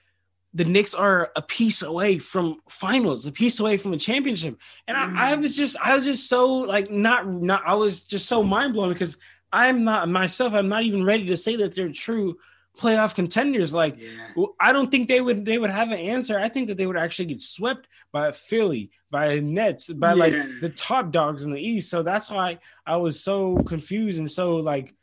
the 0.52 0.64
Knicks 0.64 0.94
are 0.94 1.32
a 1.34 1.42
piece 1.42 1.82
away 1.82 2.20
from 2.20 2.60
finals, 2.68 3.26
a 3.26 3.32
piece 3.32 3.58
away 3.58 3.76
from 3.76 3.92
a 3.92 3.98
championship, 3.98 4.56
and 4.86 4.96
I, 4.96 5.06
mm. 5.06 5.16
I 5.16 5.34
was 5.34 5.56
just 5.56 5.76
I 5.84 5.96
was 5.96 6.04
just 6.04 6.28
so 6.28 6.54
like 6.54 6.90
not 6.90 7.28
not 7.28 7.62
I 7.66 7.74
was 7.74 8.02
just 8.02 8.26
so 8.26 8.42
mind 8.42 8.74
blown 8.74 8.92
because 8.92 9.16
I'm 9.52 9.84
not 9.84 10.08
myself. 10.08 10.54
I'm 10.54 10.68
not 10.68 10.84
even 10.84 11.04
ready 11.04 11.26
to 11.26 11.36
say 11.36 11.56
that 11.56 11.74
they're 11.74 11.92
true 11.92 12.38
playoff 12.78 13.14
contenders. 13.14 13.72
Like 13.72 13.96
yeah. 13.98 14.44
I 14.60 14.72
don't 14.72 14.90
think 14.90 15.08
they 15.08 15.20
would 15.20 15.44
they 15.44 15.58
would 15.58 15.70
have 15.70 15.90
an 15.90 15.98
answer. 15.98 16.38
I 16.38 16.48
think 16.48 16.68
that 16.68 16.76
they 16.76 16.86
would 16.86 16.96
actually 16.96 17.26
get 17.26 17.40
swept 17.40 17.88
by 18.12 18.32
Philly, 18.32 18.90
by 19.10 19.40
Nets, 19.40 19.88
by 19.88 20.10
yeah. 20.10 20.14
like 20.14 20.34
the 20.60 20.70
top 20.70 21.10
dogs 21.10 21.44
in 21.44 21.52
the 21.52 21.60
East. 21.60 21.90
So 21.90 22.02
that's 22.02 22.30
why 22.30 22.58
I 22.86 22.96
was 22.96 23.22
so 23.22 23.56
confused 23.58 24.18
and 24.18 24.30
so 24.30 24.56
like 24.56 24.94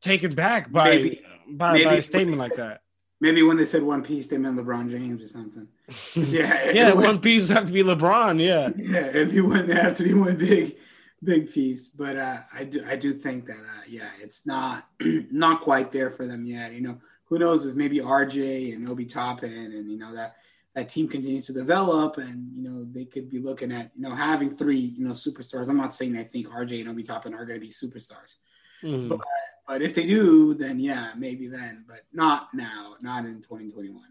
taken 0.00 0.34
back 0.34 0.70
by 0.70 0.84
maybe, 0.84 1.22
by, 1.48 1.72
maybe 1.72 1.84
by 1.84 1.94
a 1.94 2.02
statement 2.02 2.38
like 2.38 2.54
that. 2.56 2.82
Maybe 3.22 3.42
when 3.42 3.58
they 3.58 3.66
said 3.66 3.82
One 3.82 4.02
Piece, 4.02 4.28
they 4.28 4.38
meant 4.38 4.58
LeBron 4.58 4.90
James 4.90 5.22
or 5.22 5.28
something. 5.28 5.68
Yeah, 6.14 6.70
yeah. 6.70 6.92
One 6.94 7.18
Piece 7.18 7.50
have 7.50 7.66
to 7.66 7.72
be 7.72 7.82
LeBron. 7.82 8.42
Yeah, 8.42 8.70
yeah. 8.76 9.10
If 9.14 9.34
you 9.34 9.46
want, 9.46 9.66
they 9.66 9.74
have 9.74 9.96
to 9.96 10.04
be 10.04 10.14
one 10.14 10.36
big 10.36 10.76
big 11.22 11.52
piece. 11.52 11.88
But 11.88 12.16
uh, 12.16 12.38
I 12.52 12.64
do 12.64 12.84
I 12.86 12.96
do 12.96 13.12
think 13.12 13.46
that 13.46 13.58
uh, 13.58 13.82
yeah, 13.88 14.10
it's 14.20 14.46
not 14.46 14.88
not 15.00 15.60
quite 15.60 15.92
there 15.92 16.10
for 16.10 16.26
them 16.26 16.44
yet. 16.44 16.72
You 16.72 16.80
know, 16.82 16.98
who 17.24 17.38
knows 17.38 17.66
if 17.66 17.76
maybe 17.76 17.98
RJ 17.98 18.74
and 18.74 18.88
Obi 18.88 19.04
Toppin 19.06 19.52
and 19.52 19.90
you 19.90 19.98
know 19.98 20.14
that 20.14 20.36
that 20.74 20.88
team 20.88 21.08
continues 21.08 21.46
to 21.46 21.52
develop 21.52 22.16
and 22.18 22.50
you 22.54 22.62
know 22.62 22.86
they 22.90 23.04
could 23.04 23.28
be 23.28 23.40
looking 23.40 23.72
at 23.72 23.90
you 23.96 24.02
know 24.02 24.14
having 24.14 24.50
three 24.50 24.78
you 24.78 25.06
know 25.06 25.12
superstars. 25.12 25.68
I'm 25.68 25.76
not 25.76 25.94
saying 25.94 26.16
I 26.16 26.24
think 26.24 26.48
RJ 26.48 26.80
and 26.80 26.90
Obi 26.90 27.02
Toppin 27.02 27.34
are 27.34 27.44
going 27.44 27.60
to 27.60 27.66
be 27.66 27.72
superstars, 27.72 28.36
mm. 28.82 29.08
but 29.08 29.20
but 29.66 29.82
if 29.82 29.94
they 29.94 30.04
do, 30.04 30.54
then 30.54 30.80
yeah, 30.80 31.12
maybe 31.16 31.46
then, 31.46 31.84
but 31.86 32.00
not 32.12 32.52
now, 32.52 32.96
not 33.02 33.24
in 33.24 33.40
2021. 33.40 34.02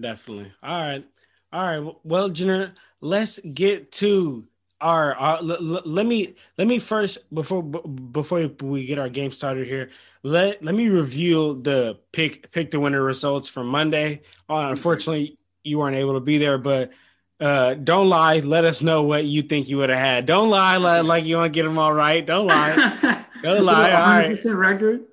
Definitely. 0.00 0.50
All 0.62 0.80
right. 0.80 1.04
All 1.52 1.80
right. 1.80 1.94
Well, 2.02 2.30
Jenner, 2.30 2.72
let's 3.02 3.38
get 3.40 3.92
to 3.92 4.46
our, 4.84 5.20
uh, 5.20 5.38
l- 5.38 5.76
l- 5.76 5.82
let 5.84 6.04
me 6.06 6.34
let 6.58 6.66
me 6.68 6.78
first 6.78 7.18
before 7.32 7.62
before 7.62 8.46
we 8.62 8.84
get 8.84 8.98
our 8.98 9.08
game 9.08 9.30
started 9.30 9.66
here. 9.66 9.90
Let 10.22 10.62
let 10.62 10.74
me 10.74 10.88
review 10.88 11.60
the 11.62 11.98
pick 12.12 12.50
pick 12.52 12.70
the 12.70 12.78
winner 12.78 13.02
results 13.02 13.48
from 13.48 13.66
Monday. 13.68 14.20
Uh, 14.48 14.68
unfortunately, 14.70 15.38
you 15.62 15.78
weren't 15.78 15.96
able 15.96 16.14
to 16.14 16.20
be 16.20 16.36
there, 16.38 16.58
but 16.58 16.92
uh, 17.40 17.74
don't 17.74 18.08
lie. 18.10 18.40
Let 18.40 18.64
us 18.64 18.82
know 18.82 19.02
what 19.02 19.24
you 19.24 19.42
think 19.42 19.68
you 19.68 19.78
would 19.78 19.88
have 19.88 19.98
had. 19.98 20.26
Don't 20.26 20.50
lie 20.50 20.76
like, 20.76 21.04
like 21.04 21.24
you 21.24 21.36
want 21.36 21.52
to 21.52 21.56
get 21.58 21.64
them 21.64 21.78
all 21.78 21.92
right. 21.92 22.24
Don't 22.24 22.46
lie. 22.46 23.24
don't 23.42 23.64
lie. 23.64 23.90
All 23.90 24.18
right. 24.18 24.44
record. 24.44 25.04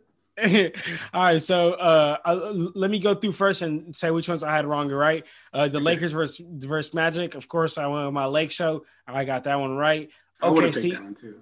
All 1.13 1.23
right, 1.23 1.41
so 1.41 1.73
uh, 1.73 2.17
uh, 2.25 2.51
let 2.73 2.89
me 2.89 2.99
go 2.99 3.13
through 3.13 3.33
first 3.33 3.61
and 3.61 3.95
say 3.95 4.09
which 4.09 4.27
ones 4.27 4.43
I 4.43 4.55
had 4.55 4.65
wrong 4.65 4.91
or 4.91 4.97
right. 4.97 5.23
Uh, 5.53 5.67
the 5.67 5.79
Lakers 5.79 6.13
versus 6.13 6.43
versus 6.49 6.93
Magic. 6.93 7.35
Of 7.35 7.47
course, 7.47 7.77
I 7.77 7.85
went 7.87 8.05
with 8.05 8.13
my 8.13 8.25
Lake 8.25 8.51
Show. 8.51 8.85
I 9.07 9.23
got 9.25 9.43
that 9.43 9.59
one 9.59 9.75
right. 9.75 10.09
Okay, 10.41 10.71
see. 10.71 10.91
That 10.91 11.03
one 11.03 11.15
too. 11.15 11.41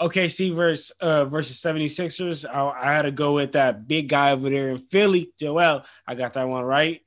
OKC 0.00 0.54
versus 0.54 0.90
uh, 1.00 1.26
versus 1.26 1.60
76ers. 1.60 2.48
I, 2.48 2.68
I, 2.70 2.92
had 2.92 3.02
to 3.02 3.10
go 3.10 3.34
with 3.34 3.52
that 3.52 3.86
big 3.86 4.08
guy 4.08 4.32
over 4.32 4.48
there 4.48 4.70
in 4.70 4.78
Philly, 4.78 5.32
Joel. 5.38 5.84
I 6.06 6.14
got 6.14 6.32
that 6.34 6.48
one 6.48 6.64
right. 6.64 7.02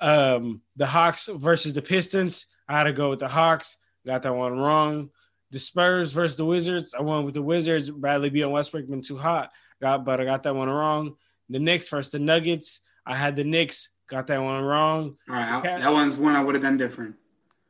Um, 0.00 0.60
the 0.76 0.86
Hawks 0.86 1.28
versus 1.32 1.72
the 1.72 1.80
Pistons. 1.80 2.46
I 2.68 2.76
had 2.76 2.84
to 2.84 2.92
go 2.92 3.08
with 3.08 3.20
the 3.20 3.28
Hawks. 3.28 3.78
Got 4.04 4.22
that 4.22 4.34
one 4.34 4.58
wrong. 4.58 5.10
The 5.50 5.58
Spurs 5.58 6.12
versus 6.12 6.36
the 6.36 6.44
Wizards. 6.44 6.94
I 6.94 7.00
went 7.00 7.24
with 7.24 7.34
the 7.34 7.42
Wizards. 7.42 7.90
Bradley 7.90 8.30
Beal 8.30 8.50
Westbrook 8.50 8.86
been 8.86 9.02
too 9.02 9.16
hot. 9.16 9.50
Got, 9.80 10.04
but 10.04 10.20
I 10.20 10.24
got 10.24 10.42
that 10.42 10.54
one 10.54 10.68
wrong. 10.68 11.16
The 11.48 11.58
Knicks 11.58 11.88
versus 11.88 12.12
the 12.12 12.18
Nuggets. 12.18 12.80
I 13.06 13.16
had 13.16 13.36
the 13.36 13.44
Knicks. 13.44 13.88
Got 14.06 14.26
that 14.26 14.42
one 14.42 14.62
wrong. 14.62 15.16
All 15.28 15.36
right, 15.36 15.62
that 15.62 15.92
one's 15.92 16.16
one 16.16 16.34
I 16.34 16.42
would 16.42 16.54
have 16.54 16.62
done 16.62 16.76
different. 16.76 17.16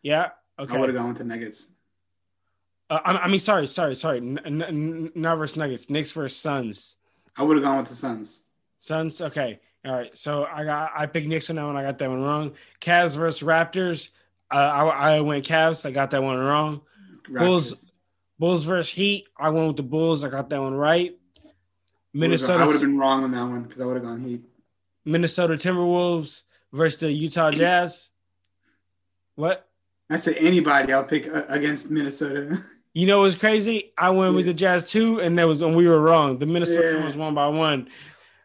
Yeah. 0.03 0.31
Okay. 0.59 0.75
I 0.75 0.79
would 0.79 0.89
have 0.89 0.97
gone 0.97 1.09
with 1.09 1.19
the 1.19 1.25
Nuggets. 1.25 1.69
Uh, 2.89 2.99
I, 3.05 3.13
I, 3.13 3.29
mean, 3.29 3.39
sorry, 3.39 3.67
sorry, 3.67 3.95
sorry. 3.95 4.19
N- 4.19 4.41
n- 4.45 5.13
not 5.15 5.37
versus 5.37 5.57
Nuggets. 5.57 5.89
Knicks 5.89 6.11
versus 6.13 6.37
Suns. 6.37 6.97
I 7.37 7.43
would 7.43 7.57
have 7.57 7.65
gone 7.65 7.79
with 7.79 7.89
the 7.89 7.95
Suns. 7.95 8.45
Suns. 8.79 9.21
Okay. 9.21 9.61
All 9.85 9.93
right. 9.93 10.17
So 10.17 10.45
I 10.45 10.65
got 10.65 10.91
I 10.95 11.07
picked 11.07 11.29
Knicks 11.29 11.49
on 11.51 11.57
that 11.57 11.65
one. 11.65 11.77
I 11.77 11.83
got 11.83 11.99
that 11.99 12.11
one 12.11 12.23
wrong. 12.23 12.53
Cavs 12.81 13.17
versus 13.17 13.47
Raptors. 13.47 14.09
Uh, 14.51 14.57
I, 14.57 15.17
I 15.17 15.21
went 15.21 15.45
Cavs. 15.45 15.87
I 15.87 15.91
got 15.91 16.11
that 16.11 16.23
one 16.23 16.39
wrong. 16.39 16.83
Raptors. 17.29 17.39
Bulls. 17.39 17.91
Bulls 18.39 18.65
versus 18.65 18.93
Heat. 18.93 19.29
I 19.39 19.51
went 19.51 19.69
with 19.69 19.77
the 19.77 19.83
Bulls. 19.83 20.25
I 20.25 20.29
got 20.29 20.49
that 20.51 20.61
one 20.61 20.75
right. 20.75 21.17
Minnesota. 22.13 22.63
I 22.63 22.67
would 22.67 22.73
have 22.73 22.81
been 22.81 22.99
wrong 22.99 23.25
on 23.25 23.31
that 23.33 23.45
one 23.45 23.63
because 23.63 23.81
I 23.81 23.85
would 23.85 23.97
have 23.97 24.05
gone 24.05 24.23
Heat. 24.23 24.43
Minnesota 25.05 25.55
Timberwolves 25.55 26.43
versus 26.73 26.99
the 27.01 27.11
Utah 27.11 27.51
Jazz. 27.51 28.11
What? 29.35 29.67
I 30.09 30.17
said 30.17 30.37
anybody. 30.39 30.93
I'll 30.93 31.05
pick 31.05 31.29
uh, 31.29 31.45
against 31.49 31.91
Minnesota. 31.91 32.63
You 32.93 33.07
know 33.07 33.21
what's 33.21 33.37
crazy? 33.37 33.93
I 33.97 34.11
went 34.11 34.33
yeah. 34.33 34.37
with 34.37 34.47
the 34.47 34.55
Jazz 34.55 34.91
too, 34.91 35.21
and 35.21 35.39
that 35.39 35.47
was 35.47 35.63
and 35.63 35.77
we 35.77 35.87
were 35.87 36.01
wrong. 36.01 36.39
The 36.39 36.47
Minnesota 36.47 36.99
yeah. 36.99 37.05
was 37.05 37.17
one 37.17 37.35
by 37.35 37.47
won. 37.47 37.89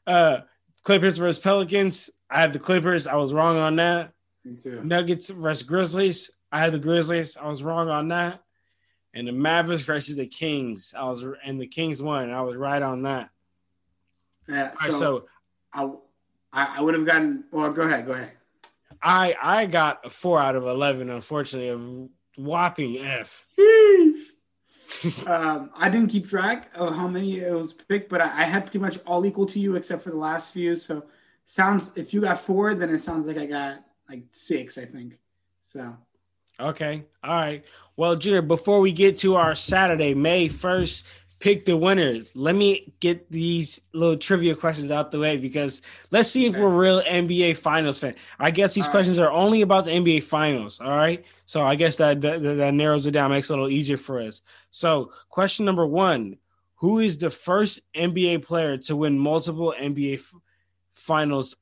Uh, 0.05 0.41
Clippers 0.83 1.17
versus 1.17 1.41
Pelicans. 1.41 2.11
I 2.29 2.41
had 2.41 2.53
the 2.53 2.59
Clippers. 2.59 3.07
I 3.07 3.15
was 3.15 3.33
wrong 3.33 3.57
on 3.57 3.77
that. 3.77 4.13
Me 4.43 4.55
too. 4.55 4.83
Nuggets 4.83 5.29
versus 5.29 5.63
Grizzlies. 5.63 6.29
I 6.51 6.59
had 6.59 6.73
the 6.73 6.79
Grizzlies. 6.79 7.37
I 7.37 7.47
was 7.47 7.63
wrong 7.63 7.89
on 7.89 8.09
that. 8.09 8.43
And 9.15 9.27
the 9.27 9.31
Mavericks 9.31 9.83
versus 9.83 10.15
the 10.15 10.27
Kings. 10.27 10.93
I 10.95 11.05
was 11.05 11.25
and 11.43 11.59
the 11.59 11.65
Kings 11.65 11.99
won. 11.99 12.29
I 12.29 12.41
was 12.43 12.55
right 12.55 12.83
on 12.83 13.01
that. 13.01 13.31
Yeah. 14.47 14.73
So, 14.73 14.91
right, 14.91 14.99
so 14.99 16.01
I 16.53 16.77
I 16.77 16.81
would 16.81 16.95
have 16.95 17.05
gotten. 17.05 17.43
Well, 17.51 17.71
go 17.71 17.83
ahead. 17.83 18.05
Go 18.05 18.13
ahead. 18.13 18.31
I 19.01 19.35
I 19.41 19.65
got 19.65 20.05
a 20.05 20.09
four 20.09 20.39
out 20.39 20.55
of 20.55 20.65
eleven. 20.65 21.09
Unfortunately, 21.09 21.69
a 21.69 22.41
whopping 22.41 22.97
F. 22.99 23.45
um, 25.27 25.69
I 25.75 25.89
didn't 25.89 26.07
keep 26.07 26.27
track 26.27 26.71
of 26.75 26.95
how 26.95 27.07
many 27.07 27.39
it 27.39 27.53
was 27.53 27.73
picked, 27.73 28.09
but 28.09 28.21
I, 28.21 28.25
I, 28.25 28.43
had 28.43 28.63
pretty 28.63 28.79
much 28.79 28.97
all 29.05 29.25
equal 29.25 29.45
to 29.47 29.59
you 29.59 29.75
except 29.75 30.01
for 30.03 30.09
the 30.09 30.17
last 30.17 30.53
few. 30.53 30.75
So 30.75 31.05
sounds 31.43 31.91
if 31.95 32.13
you 32.13 32.21
got 32.21 32.39
four, 32.39 32.73
then 32.73 32.89
it 32.89 32.99
sounds 32.99 33.27
like 33.27 33.37
I 33.37 33.45
got 33.45 33.83
like 34.09 34.23
six. 34.29 34.77
I 34.77 34.85
think 34.85 35.17
so. 35.61 35.95
Okay. 36.59 37.03
All 37.23 37.35
right. 37.35 37.65
Well, 37.97 38.15
Junior, 38.15 38.41
before 38.41 38.79
we 38.79 38.91
get 38.91 39.17
to 39.19 39.35
our 39.35 39.55
Saturday, 39.55 40.13
May 40.13 40.49
1st 40.49 41.03
pick 41.45 41.63
the 41.63 41.77
winners. 41.77 42.35
Let 42.35 42.55
me 42.55 42.91
get 42.99 43.31
these 43.31 43.79
little 43.93 44.17
trivia 44.17 44.55
questions 44.55 44.89
out 44.89 45.11
the 45.11 45.19
way 45.19 45.37
because 45.37 45.83
let's 46.09 46.27
see 46.27 46.47
if 46.47 46.57
we're 46.57 46.69
real 46.69 47.03
NBA 47.03 47.57
Finals 47.57 47.99
fan. 47.99 48.15
I 48.39 48.49
guess 48.49 48.73
these 48.73 48.85
all 48.85 48.91
questions 48.91 49.19
right. 49.19 49.27
are 49.27 49.31
only 49.31 49.61
about 49.61 49.85
the 49.85 49.91
NBA 49.91 50.23
Finals. 50.23 50.81
All 50.81 50.89
right, 50.89 51.23
so 51.45 51.63
I 51.63 51.75
guess 51.75 51.97
that, 51.97 52.19
that 52.21 52.41
that 52.41 52.73
narrows 52.73 53.05
it 53.05 53.11
down, 53.11 53.29
makes 53.29 53.51
it 53.51 53.53
a 53.53 53.55
little 53.57 53.69
easier 53.69 53.95
for 53.95 54.19
us. 54.21 54.41
So, 54.71 55.11
question 55.29 55.65
number 55.65 55.85
one: 55.85 56.37
Who 56.77 56.97
is 56.97 57.19
the 57.19 57.29
first 57.29 57.79
NBA 57.93 58.43
player 58.43 58.77
to 58.79 58.95
win 58.95 59.19
multiple 59.19 59.71
NBA 59.79 60.25
Finals 60.95 61.57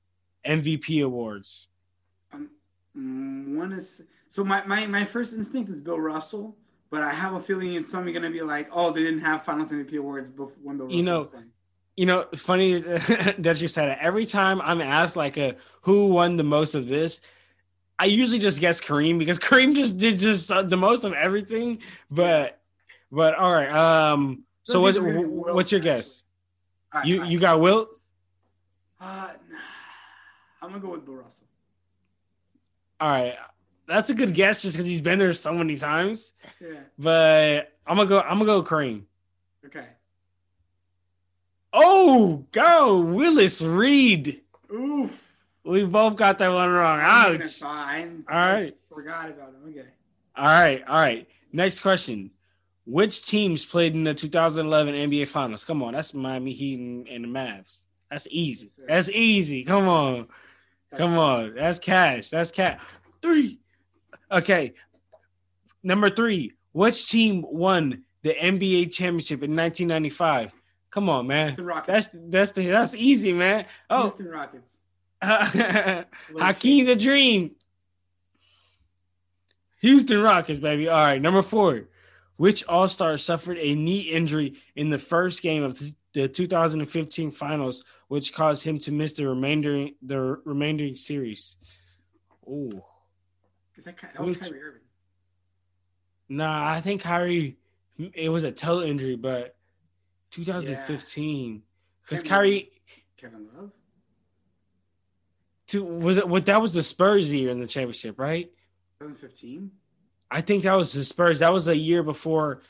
MVP 0.47 1.03
awards? 1.03 1.67
Um, 2.31 2.49
mm, 2.97 3.57
one 3.57 3.73
is 3.73 4.01
so 4.29 4.45
my, 4.45 4.65
my 4.65 4.87
my 4.87 5.03
first 5.03 5.33
instinct 5.33 5.69
is 5.69 5.81
Bill 5.81 5.99
Russell 5.99 6.55
but 6.93 7.01
I 7.01 7.09
have 7.09 7.33
a 7.33 7.39
feeling 7.39 7.73
it's 7.73 7.89
somebody 7.89 8.13
gonna 8.13 8.29
be 8.29 8.43
like, 8.43 8.69
oh, 8.71 8.91
they 8.91 9.01
didn't 9.01 9.21
have 9.21 9.41
Finals 9.41 9.71
MVP 9.71 9.97
awards 9.97 10.29
before 10.29 10.55
when 10.61 10.77
Bill 10.77 10.85
Russell 10.85 10.99
You 10.99 11.03
know, 11.03 11.17
was 11.17 11.27
playing. 11.27 11.49
You 11.97 12.05
know, 12.05 12.25
funny 12.35 12.79
that 13.39 13.59
you 13.59 13.67
said 13.67 13.89
it. 13.89 13.97
Every 13.99 14.27
time 14.27 14.61
I'm 14.61 14.79
asked 14.79 15.15
like 15.15 15.35
a 15.37 15.55
who 15.81 16.05
won 16.09 16.37
the 16.37 16.43
most 16.43 16.75
of 16.75 16.87
this, 16.87 17.21
I 17.97 18.05
usually 18.05 18.37
just 18.37 18.59
guess 18.59 18.79
Kareem 18.79 19.17
because 19.17 19.39
Kareem 19.47 19.73
just 19.73 19.97
did 19.97 20.19
just 20.19 20.51
uh, 20.51 20.61
the 20.61 20.77
most 20.77 21.03
of 21.03 21.13
everything. 21.13 21.79
But 22.11 22.61
but 23.11 23.33
all 23.33 23.51
right. 23.51 23.71
Um. 23.71 24.43
So 24.61 24.79
what, 24.79 24.93
These 24.93 25.03
are 25.03 25.07
gonna 25.07 25.19
be 25.21 25.25
Wilt, 25.25 25.55
what's 25.55 25.71
your 25.71 25.81
guess? 25.81 26.21
Right, 26.93 27.07
You 27.07 27.21
right. 27.21 27.31
you 27.31 27.39
got 27.39 27.59
Wilt. 27.59 27.89
Uh, 29.01 29.33
I'm 30.61 30.69
gonna 30.69 30.79
go 30.79 30.91
with 30.91 31.05
Bill 31.05 31.15
Russell. 31.15 31.47
All 32.99 33.09
right. 33.09 33.33
That's 33.87 34.09
a 34.09 34.13
good 34.13 34.33
guess 34.33 34.61
just 34.61 34.75
because 34.75 34.87
he's 34.87 35.01
been 35.01 35.19
there 35.19 35.33
so 35.33 35.53
many 35.53 35.75
times. 35.75 36.33
Yeah. 36.61 36.79
But 36.97 37.73
I'm 37.85 37.97
gonna 37.97 38.09
go. 38.09 38.21
I'm 38.21 38.39
gonna 38.39 38.45
go 38.45 38.63
Kareem. 38.63 39.03
Okay. 39.65 39.85
Oh, 41.73 42.45
go 42.51 42.99
Willis 42.99 43.61
Reed. 43.61 44.41
Oof. 44.71 45.19
We 45.65 45.85
both 45.85 46.15
got 46.17 46.37
that 46.39 46.49
one 46.49 46.69
wrong. 46.69 46.99
Ouch. 47.01 47.59
fine. 47.59 48.25
All 48.29 48.37
right. 48.37 48.75
Forgot 48.93 49.29
about 49.29 49.49
him. 49.49 49.69
Okay. 49.69 49.87
All 50.35 50.45
right, 50.45 50.83
all 50.87 50.99
right. 50.99 51.27
Next 51.51 51.79
question: 51.81 52.31
Which 52.85 53.25
teams 53.25 53.63
played 53.63 53.93
in 53.93 54.03
the 54.03 54.13
2011 54.13 54.95
NBA 54.95 55.27
Finals? 55.27 55.63
Come 55.63 55.83
on, 55.83 55.93
that's 55.93 56.13
Miami 56.13 56.53
Heat 56.53 56.79
and, 56.79 57.07
and 57.07 57.23
the 57.23 57.27
Mavs. 57.27 57.83
That's 58.09 58.27
easy. 58.29 58.65
Yes. 58.65 58.87
That's 58.87 59.09
easy. 59.09 59.63
Come 59.63 59.87
on, 59.87 60.27
come 60.95 61.17
on. 61.17 61.55
That's 61.55 61.79
cash. 61.79 62.29
That's 62.29 62.51
cash. 62.51 62.79
Three. 63.21 63.59
Okay. 64.33 64.73
Number 65.83 66.09
three. 66.09 66.53
Which 66.71 67.07
team 67.09 67.45
won 67.47 68.03
the 68.23 68.33
NBA 68.33 68.91
championship 68.91 69.43
in 69.43 69.55
1995? 69.55 70.51
Come 70.89 71.09
on, 71.09 71.27
man. 71.27 71.49
Houston 71.49 71.65
Rockets. 71.65 71.87
That's 71.87 72.09
that's 72.29 72.51
the 72.51 72.67
that's 72.67 72.95
easy, 72.95 73.33
man. 73.33 73.65
Oh, 73.89 74.03
Houston 74.03 74.29
Rockets. 74.29 74.71
Hakeem 75.21 76.85
the 76.85 76.95
Dream. 76.95 77.55
Houston 79.81 80.21
Rockets, 80.21 80.59
baby. 80.59 80.87
All 80.87 81.03
right, 81.03 81.21
number 81.21 81.41
four. 81.41 81.85
Which 82.37 82.63
All 82.65 82.87
Star 82.87 83.17
suffered 83.17 83.57
a 83.57 83.75
knee 83.75 84.01
injury 84.01 84.55
in 84.75 84.89
the 84.89 84.97
first 84.97 85.41
game 85.41 85.63
of 85.63 85.79
the 86.13 86.27
2015 86.27 87.31
Finals, 87.31 87.83
which 88.07 88.33
caused 88.33 88.63
him 88.63 88.79
to 88.79 88.91
miss 88.91 89.13
the 89.13 89.27
remainder 89.27 89.87
the 90.01 90.19
remaining 90.45 90.95
series? 90.95 91.57
Oh, 92.47 92.85
Is 93.77 93.85
that, 93.85 93.95
that 94.01 94.21
was 94.21 94.37
Kyrie 94.37 94.61
Irving. 94.61 94.81
nah, 96.29 96.69
I 96.69 96.81
think 96.81 97.01
Kyrie. 97.01 97.57
It 98.13 98.29
was 98.29 98.43
a 98.43 98.51
toe 98.51 98.81
injury, 98.81 99.15
but 99.15 99.55
2015 100.31 101.61
because 102.03 102.23
Kevin 102.23 102.29
Kyrie. 102.29 102.69
Kevin 103.17 103.47
Love. 103.55 103.71
To, 105.67 105.83
was 105.83 106.17
it 106.17 106.27
what 106.27 106.45
that 106.47 106.61
was 106.61 106.73
the 106.73 106.83
Spurs 106.83 107.31
year 107.33 107.49
in 107.51 107.59
the 107.59 107.67
championship, 107.67 108.19
right? 108.19 108.51
2015. 108.99 109.71
I 110.29 110.41
think 110.41 110.63
that 110.63 110.73
was 110.73 110.91
the 110.93 111.03
Spurs. 111.05 111.39
That 111.39 111.53
was 111.53 111.67
a 111.67 111.75
year 111.77 112.03
before. 112.03 112.61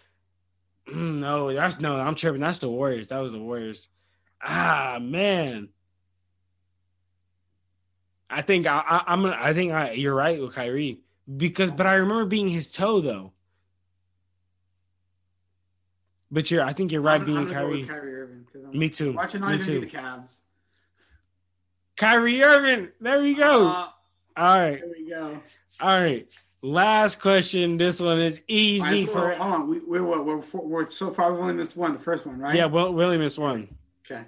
Mm, 0.87 1.19
No, 1.19 1.53
that's 1.53 1.79
no. 1.79 1.95
I'm 1.95 2.15
tripping. 2.15 2.41
That's 2.41 2.59
the 2.59 2.69
Warriors. 2.69 3.09
That 3.09 3.19
was 3.19 3.31
the 3.31 3.39
Warriors. 3.39 3.87
Ah 4.41 4.99
man. 5.01 5.69
I 8.33 8.41
think 8.41 8.65
I, 8.67 8.79
I, 8.79 9.03
I'm. 9.07 9.25
I 9.25 9.53
think 9.53 9.71
I, 9.71 9.91
you're 9.91 10.15
right 10.15 10.41
with 10.41 10.53
Kyrie 10.53 11.01
because, 11.37 11.71
but 11.71 11.85
I 11.85 11.95
remember 11.95 12.25
being 12.25 12.47
his 12.47 12.71
toe 12.71 12.99
though. 13.01 13.33
But 16.31 16.49
you're. 16.49 16.63
I 16.63 16.73
think 16.73 16.91
you're 16.91 17.01
right 17.01 17.21
I'm, 17.21 17.25
being 17.25 17.37
I'm 17.37 17.51
Kyrie. 17.51 17.85
Kyrie 17.85 18.15
Irving 18.15 18.45
I'm 18.55 18.77
Me 18.77 18.89
too. 18.89 19.13
watching 19.13 19.41
not 19.41 19.49
Me 19.49 19.55
even 19.55 19.65
too. 19.67 19.79
be 19.81 19.85
the 19.85 19.97
Cavs. 19.97 20.41
Kyrie 21.95 22.43
Irving. 22.43 22.89
There 22.99 23.21
we 23.21 23.35
go. 23.35 23.67
Uh, 23.67 23.87
All 24.35 24.57
right. 24.57 24.79
there 24.79 24.93
we 24.97 25.07
go. 25.07 25.39
All 25.79 25.89
right. 25.89 26.27
Last 26.63 27.21
question. 27.21 27.77
This 27.77 27.99
one 27.99 28.19
is 28.19 28.41
easy 28.47 29.05
so, 29.05 29.11
for. 29.11 29.33
hold 29.33 29.53
on. 29.53 29.67
We, 29.67 29.79
we're, 29.79 30.03
what, 30.03 30.25
we're, 30.25 30.41
we're 30.59 30.89
so 30.89 31.11
far 31.11 31.31
we've 31.31 31.41
only 31.41 31.53
missed 31.53 31.77
one. 31.77 31.93
The 31.93 31.99
first 31.99 32.25
one, 32.25 32.39
right? 32.39 32.55
Yeah, 32.55 32.65
well, 32.65 32.91
Willie 32.91 33.17
missed 33.17 33.37
one. 33.37 33.67
Okay. 34.05 34.23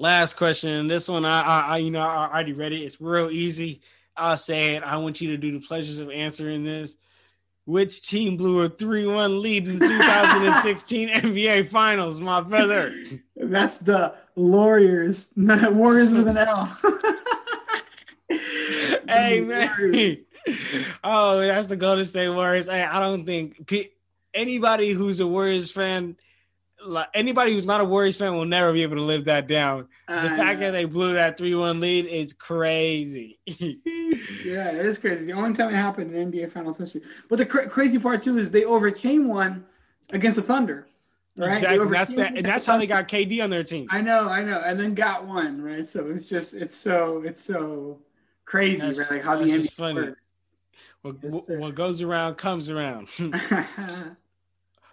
Last 0.00 0.38
question. 0.38 0.86
This 0.86 1.08
one, 1.08 1.26
I, 1.26 1.42
I, 1.42 1.60
I, 1.60 1.76
you 1.76 1.90
know, 1.90 2.00
I 2.00 2.26
already 2.26 2.54
read 2.54 2.72
it. 2.72 2.80
It's 2.80 3.02
real 3.02 3.30
easy. 3.30 3.82
I'll 4.16 4.38
say 4.38 4.74
it. 4.74 4.82
I 4.82 4.96
want 4.96 5.20
you 5.20 5.28
to 5.32 5.36
do 5.36 5.52
the 5.52 5.60
pleasures 5.60 5.98
of 5.98 6.08
answering 6.10 6.64
this. 6.64 6.96
Which 7.66 8.08
team 8.08 8.38
blew 8.38 8.62
a 8.62 8.70
three-one 8.70 9.42
lead 9.42 9.68
in 9.68 9.78
2016 9.78 11.08
NBA 11.14 11.68
Finals, 11.68 12.18
my 12.18 12.40
brother? 12.40 12.94
That's 13.36 13.76
the 13.76 14.14
Warriors. 14.36 15.28
Warriors 15.36 16.14
with 16.14 16.28
an 16.28 16.38
L. 16.38 16.64
hey 19.06 19.42
man. 19.42 20.16
Oh, 21.04 21.40
that's 21.40 21.66
the 21.66 21.76
Golden 21.76 22.06
State 22.06 22.30
Warriors. 22.30 22.68
Hey, 22.68 22.84
I 22.84 22.98
don't 23.00 23.26
think 23.26 23.70
anybody 24.32 24.92
who's 24.92 25.20
a 25.20 25.26
Warriors 25.26 25.70
fan, 25.70 26.16
like 26.84 27.08
anybody 27.14 27.52
who's 27.52 27.64
not 27.66 27.80
a 27.80 27.84
Warriors 27.84 28.16
fan, 28.16 28.34
will 28.34 28.44
never 28.44 28.72
be 28.72 28.82
able 28.82 28.96
to 28.96 29.02
live 29.02 29.24
that 29.26 29.46
down. 29.46 29.88
The 30.08 30.14
fact 30.14 30.60
know. 30.60 30.66
that 30.66 30.70
they 30.72 30.84
blew 30.84 31.14
that 31.14 31.36
three-one 31.38 31.80
lead 31.80 32.06
is 32.06 32.32
crazy. 32.32 33.38
Yeah, 34.44 34.70
it 34.70 34.86
is 34.86 34.96
crazy. 34.98 35.26
The 35.26 35.32
only 35.34 35.52
time 35.52 35.68
it 35.68 35.76
happened 35.76 36.14
in 36.14 36.32
NBA 36.32 36.50
Finals 36.50 36.78
history. 36.78 37.02
But 37.28 37.36
the 37.36 37.46
cra- 37.46 37.68
crazy 37.68 37.98
part 37.98 38.22
too 38.22 38.38
is 38.38 38.50
they 38.50 38.64
overcame 38.64 39.28
one 39.28 39.66
against 40.10 40.36
the 40.36 40.42
Thunder. 40.42 40.86
Right? 41.36 41.58
Exactly. 41.62 41.88
That's 41.88 42.10
that, 42.10 42.36
and 42.36 42.46
that's 42.46 42.66
how 42.66 42.78
they 42.78 42.86
got 42.86 43.06
KD 43.06 43.44
on 43.44 43.50
their 43.50 43.62
team. 43.62 43.86
I 43.90 44.00
know, 44.00 44.28
I 44.28 44.42
know, 44.42 44.60
and 44.64 44.80
then 44.80 44.94
got 44.94 45.26
one 45.26 45.60
right. 45.62 45.86
So 45.86 46.06
it's 46.08 46.28
just, 46.28 46.54
it's 46.54 46.74
so, 46.74 47.22
it's 47.22 47.42
so 47.42 48.00
crazy, 48.46 48.80
That's- 48.80 48.98
right? 48.98 49.10
Like 49.18 49.22
how 49.22 49.36
the 49.38 49.44
NBA 49.44 49.70
funny. 49.72 49.94
works. 50.00 50.24
What, 51.02 51.16
Yes, 51.22 51.32
what- 51.32 51.48
what 51.58 51.74
goes 51.74 52.00
around 52.02 52.36
comes 52.36 52.70
around. 52.70 53.08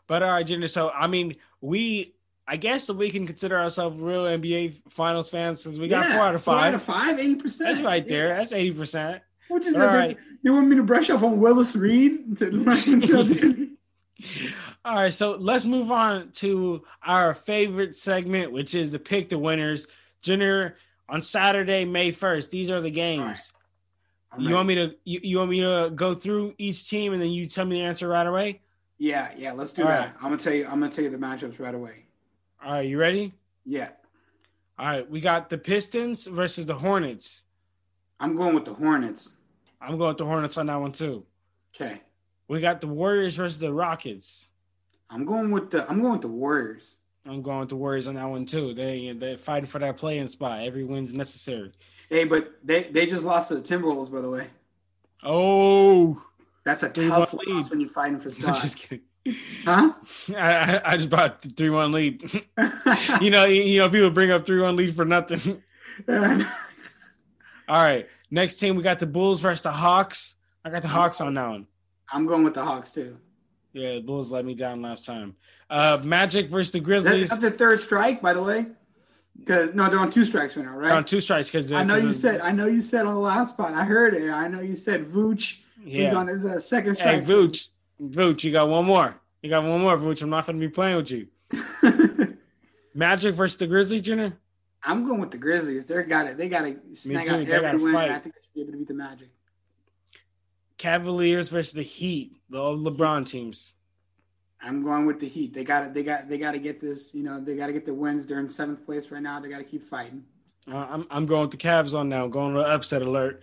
but 0.08 0.24
all 0.24 0.32
right, 0.32 0.46
Junior. 0.46 0.68
So 0.68 0.90
I 0.90 1.08
mean, 1.08 1.36
we 1.62 2.14
I 2.48 2.56
guess 2.56 2.90
we 2.90 3.10
can 3.10 3.28
consider 3.28 3.60
ourselves 3.60 4.00
real 4.02 4.24
NBA 4.24 4.82
Finals 4.90 5.30
fans 5.30 5.62
since 5.62 5.78
we 5.78 5.88
got 5.90 6.08
Yeah, 6.08 6.18
four 6.18 6.26
out 6.26 6.36
of 6.36 6.44
five. 6.44 6.56
Four 6.56 6.64
out 6.66 6.74
of 6.74 6.84
five, 6.84 7.20
eighty 7.20 7.36
percent. 7.36 7.76
That's 7.76 7.86
right 7.86 8.08
there. 8.08 8.30
That's 8.30 8.54
eighty 8.54 8.72
percent. 8.72 9.22
Which 9.50 9.66
is 9.66 9.76
All 9.76 9.82
like, 9.82 9.92
right. 9.92 10.18
they, 10.44 10.50
want 10.50 10.68
me 10.68 10.76
to 10.76 10.84
brush 10.84 11.10
up 11.10 11.24
on 11.24 11.40
Willis 11.40 11.76
Reed 11.76 12.38
to 12.38 13.70
All 14.86 14.96
right, 14.96 15.14
so 15.14 15.38
let's 15.40 15.66
move 15.66 15.92
on 15.92 16.32
to 16.34 16.84
our 17.04 17.34
favorite 17.34 17.96
segment, 17.96 18.52
which 18.52 18.76
is 18.76 18.92
the 18.92 19.00
pick 19.00 19.30
the 19.30 19.38
winners. 19.38 19.88
Junior, 20.22 20.78
on 21.10 21.22
Saturday, 21.22 21.86
May 21.86 22.12
first, 22.12 22.52
these 22.52 22.70
are 22.72 22.82
the 22.82 22.90
games. 22.90 23.54
Right. 24.34 24.42
You 24.42 24.56
want 24.56 24.68
me 24.68 24.76
to 24.76 24.96
you, 25.04 25.20
you 25.24 25.38
want 25.38 25.50
me 25.50 25.62
to 25.62 25.92
go 25.94 26.14
through 26.14 26.54
each 26.58 26.90
team 26.90 27.14
and 27.14 27.22
then 27.22 27.30
you 27.30 27.48
tell 27.48 27.66
me 27.66 27.80
the 27.80 27.86
answer 27.86 28.08
right 28.08 28.28
away? 28.28 28.62
Yeah, 28.98 29.32
yeah. 29.38 29.52
Let's 29.52 29.74
do 29.74 29.84
All 29.84 29.88
that. 29.90 30.00
right. 30.00 30.14
I'm 30.18 30.24
gonna 30.24 30.38
tell 30.38 30.54
you. 30.54 30.66
I'm 30.66 30.80
gonna 30.80 30.90
tell 30.92 31.04
you 31.04 31.10
the 31.10 31.18
matchups 31.18 31.60
right 31.60 31.76
away. 31.76 32.06
All 32.64 32.72
right, 32.74 32.88
you 32.88 32.98
ready? 32.98 33.34
Yeah, 33.66 33.90
All 34.80 34.88
right, 34.88 35.10
we 35.10 35.20
got 35.20 35.50
the 35.50 35.58
Pistons 35.58 36.26
versus 36.26 36.66
the 36.66 36.76
Hornets. 36.76 37.44
I'm 38.20 38.36
going 38.36 38.56
with 38.56 38.64
the 38.66 38.74
Hornets. 38.74 39.36
I'm 39.82 39.98
going 39.98 40.08
with 40.10 40.18
the 40.18 40.26
Hornets 40.26 40.58
on 40.58 40.68
that 40.68 40.78
one 40.78 40.92
too. 40.94 41.26
Okay, 41.76 42.02
We 42.48 42.62
got 42.62 42.80
the 42.82 42.88
Warriors 42.88 43.36
versus 43.36 43.60
the 43.60 43.74
Rockets. 43.74 44.52
I'm 45.10 45.26
going 45.26 45.52
with 45.52 45.70
the. 45.72 45.88
I'm 45.90 46.00
going 46.02 46.14
with 46.14 46.22
the 46.22 46.28
Warriors. 46.30 46.96
I'm 47.26 47.42
going 47.42 47.60
with 47.60 47.70
the 47.70 47.76
Warriors 47.76 48.08
on 48.08 48.16
that 48.16 48.26
one 48.30 48.46
too. 48.46 48.74
They 48.74 49.12
they're 49.12 49.38
fighting 49.38 49.68
for 49.68 49.80
that 49.80 49.98
play-in 49.98 50.28
spot. 50.30 50.62
Every 50.62 50.86
win's 50.86 51.12
necessary. 51.14 51.74
Hey, 52.10 52.24
but 52.24 52.54
they 52.64 52.84
they 52.84 53.06
just 53.06 53.26
lost 53.26 53.50
to 53.50 53.56
the 53.56 53.62
Timberwolves, 53.62 54.10
by 54.12 54.22
the 54.22 54.30
way. 54.30 54.48
Oh, 55.24 56.24
That's 56.68 56.84
a 56.84 56.90
tough 56.90 57.34
loss 57.34 57.46
lead. 57.48 57.70
when 57.70 57.80
you're 57.80 57.90
fighting 57.90 58.20
for 58.20 58.28
I'm 58.28 58.36
spots. 58.36 58.62
just 58.62 58.76
kidding. 58.76 59.06
Huh? 59.64 59.94
I, 60.36 60.82
I, 60.84 60.98
just 60.98 61.10
bought 61.10 61.42
the 61.42 61.48
three 61.48 61.70
one 61.70 61.94
lead. 61.94 62.22
you 63.22 63.30
know, 63.30 63.46
you, 63.46 63.80
know, 63.80 63.90
people 63.90 64.10
bring 64.10 64.32
up 64.32 64.46
three 64.46 64.60
one 64.60 64.76
lead 64.76 64.94
for 64.94 65.06
nothing. 65.06 65.64
All 66.10 66.26
right, 67.70 68.10
next 68.30 68.56
team 68.56 68.76
we 68.76 68.84
got 68.84 69.00
the 69.00 69.06
Bulls 69.06 69.40
versus 69.40 69.62
the 69.62 69.72
Hawks. 69.72 70.36
I 70.66 70.70
got 70.70 70.82
the 70.82 70.90
Hawks 70.90 71.22
on 71.22 71.36
that 71.36 71.48
one. 71.48 71.68
I'm 72.12 72.26
going 72.26 72.44
with 72.44 72.54
the 72.54 72.66
Hawks 72.66 72.92
too. 72.92 73.18
Yeah, 73.72 73.94
the 73.94 74.02
Bulls 74.02 74.30
let 74.30 74.44
me 74.44 74.54
down 74.54 74.82
last 74.82 75.06
time. 75.06 75.38
Uh, 75.70 76.02
Magic 76.04 76.50
versus 76.50 76.74
the 76.74 76.82
Grizzlies. 76.82 77.30
that's 77.30 77.42
their 77.42 77.50
third 77.50 77.80
strike, 77.80 78.22
by 78.22 78.34
the 78.34 78.44
way. 78.44 78.66
Because 79.40 79.74
no, 79.74 79.90
they're 79.90 80.00
on 80.00 80.10
two 80.10 80.26
strikes 80.26 80.58
right 80.58 80.66
now, 80.66 80.76
right? 80.76 80.92
on 80.92 81.06
two 81.06 81.22
strikes 81.22 81.50
because 81.50 81.72
I 81.72 81.84
know 81.86 81.96
you 81.96 82.12
said. 82.12 82.42
I 82.42 82.52
know 82.52 82.66
you 82.66 82.82
said 82.82 83.06
on 83.06 83.14
the 83.14 83.22
last 83.22 83.52
spot. 83.52 83.74
I 83.74 83.86
heard 83.86 84.14
it. 84.16 84.30
I 84.30 84.50
know 84.50 84.60
you 84.60 84.76
said 84.76 85.06
Vooch. 85.06 85.60
He's 85.84 86.14
on 86.14 86.28
his 86.28 86.46
uh, 86.46 86.60
second 86.60 86.98
Hey, 86.98 87.22
strike. 87.22 87.26
Vooch, 87.26 87.70
Vooch, 88.02 88.44
you 88.44 88.52
got 88.52 88.68
one 88.68 88.86
more. 88.86 89.20
You 89.42 89.50
got 89.50 89.64
one 89.64 89.82
more, 89.82 89.98
Vooch. 89.98 90.22
I'm 90.22 90.30
not 90.30 90.46
going 90.46 90.60
to 90.60 90.68
be 90.68 90.72
playing 90.72 90.98
with 90.98 91.12
you. 91.12 91.28
Magic 92.94 93.36
versus 93.36 93.58
the 93.58 93.68
Grizzlies, 93.68 94.02
Junior. 94.02 94.38
I'm 94.84 95.06
going 95.06 95.20
with 95.20 95.32
the 95.32 95.38
Grizzlies. 95.38 95.86
They 95.86 96.04
got 96.04 96.28
it. 96.28 96.38
They 96.38 96.50
got 96.50 96.62
to 96.62 96.78
snag 96.94 97.30
out 97.30 97.48
every 97.48 97.82
win. 97.82 97.96
I 97.96 98.20
think 98.20 98.36
they 98.36 98.42
should 98.42 98.54
be 98.56 98.62
able 98.62 98.72
to 98.72 98.78
beat 98.80 98.88
the 98.88 98.94
Magic. 98.94 99.30
Cavaliers 100.78 101.50
versus 101.50 101.74
the 101.74 101.84
Heat, 101.84 102.38
the 102.50 102.58
old 102.58 102.86
LeBron 102.86 103.26
teams. 103.26 103.74
I'm 104.62 104.84
going 104.84 105.06
with 105.06 105.20
the 105.20 105.28
Heat. 105.28 105.54
They 105.54 105.64
got 105.64 105.84
it. 105.84 105.94
They 105.94 106.04
got. 106.04 106.30
They 106.30 106.38
got 106.38 106.52
to 106.54 106.60
get 106.60 106.80
this. 106.80 107.14
You 107.14 107.24
know, 107.24 107.40
they 107.40 107.56
got 107.56 107.68
to 107.68 107.74
get 107.74 107.86
the 107.86 107.94
wins. 107.94 108.26
They're 108.26 108.40
in 108.40 108.50
seventh 108.50 108.86
place 108.86 109.12
right 109.12 109.22
now. 109.22 109.40
They 109.40 109.50
got 109.50 109.60
to 109.60 109.64
keep 109.64 109.84
fighting. 109.84 110.24
Uh, 110.72 110.88
I'm 110.90 111.08
I'm 111.12 111.26
going 111.26 111.42
with 111.42 111.52
the 111.52 111.58
Cavs 111.58 111.98
on 111.98 112.10
now. 112.10 112.28
Going 112.28 112.56
to 112.56 112.62
upset 112.62 113.02
alert. 113.02 113.42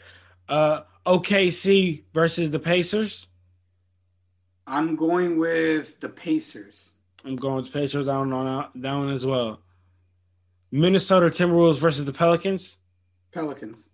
Uh, 0.49 0.83
OKC 1.07 2.05
versus 2.13 2.51
the 2.51 2.59
Pacers. 2.59 3.27
I'm 4.67 4.97
going 4.97 5.39
with 5.39 6.01
the 6.01 6.09
Pacers. 6.09 6.95
I'm 7.25 7.37
going 7.37 7.57
with 7.57 7.67
the 7.67 7.73
Pacers 7.73 8.07
down 8.07 8.33
on 8.33 8.47
uh, 8.47 8.69
that 8.77 8.95
one 8.95 9.11
as 9.11 9.27
well. 9.27 9.61
Minnesota 10.71 11.27
Timberwolves 11.27 11.79
versus 11.79 12.05
the 12.05 12.13
Pelicans. 12.13 12.79
Pelicans. 13.33 13.91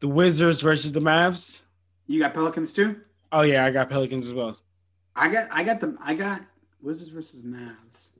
The 0.00 0.08
Wizards 0.08 0.60
versus 0.60 0.92
the 0.92 1.00
Mavs. 1.00 1.62
You 2.06 2.20
got 2.20 2.34
Pelicans 2.34 2.72
too? 2.72 3.00
Oh 3.32 3.42
yeah, 3.42 3.64
I 3.64 3.70
got 3.70 3.88
Pelicans 3.88 4.26
as 4.26 4.34
well. 4.34 4.58
I 5.16 5.28
got 5.28 5.48
I 5.50 5.62
got 5.62 5.80
them. 5.80 5.98
I 6.02 6.14
got 6.14 6.42
Wizards 6.82 7.10
versus 7.10 7.42
Mavs. 7.42 8.10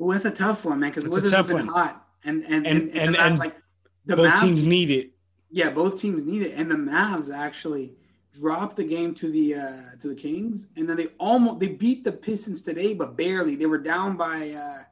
Oh, 0.00 0.12
that's 0.12 0.24
a 0.24 0.30
tough 0.30 0.64
one, 0.64 0.80
man. 0.80 0.90
Because 0.90 1.08
Wizards 1.08 1.32
have 1.32 1.46
been 1.46 1.66
one. 1.66 1.68
hot, 1.68 2.06
and 2.24 2.42
and 2.44 2.66
and, 2.66 2.66
and, 2.66 2.88
and, 2.90 2.98
and, 2.98 3.16
and 3.16 3.38
like 3.38 3.56
the 4.04 4.16
both 4.16 4.32
Mavs, 4.32 4.40
teams 4.40 4.64
need 4.64 4.90
it. 4.90 5.12
Yeah, 5.50 5.70
both 5.70 6.00
teams 6.00 6.24
need 6.24 6.42
it, 6.42 6.54
and 6.54 6.70
the 6.70 6.76
Mavs 6.76 7.34
actually 7.34 7.94
dropped 8.32 8.76
the 8.76 8.84
game 8.84 9.14
to 9.14 9.30
the 9.30 9.54
uh 9.54 9.82
to 10.00 10.08
the 10.08 10.14
Kings, 10.14 10.72
and 10.76 10.88
then 10.88 10.96
they 10.96 11.06
almost 11.18 11.60
they 11.60 11.68
beat 11.68 12.04
the 12.04 12.12
Pistons 12.12 12.62
today, 12.62 12.94
but 12.94 13.16
barely. 13.16 13.54
They 13.54 13.66
were 13.66 13.78
down 13.78 14.16
by 14.16 14.50
uh 14.50 14.82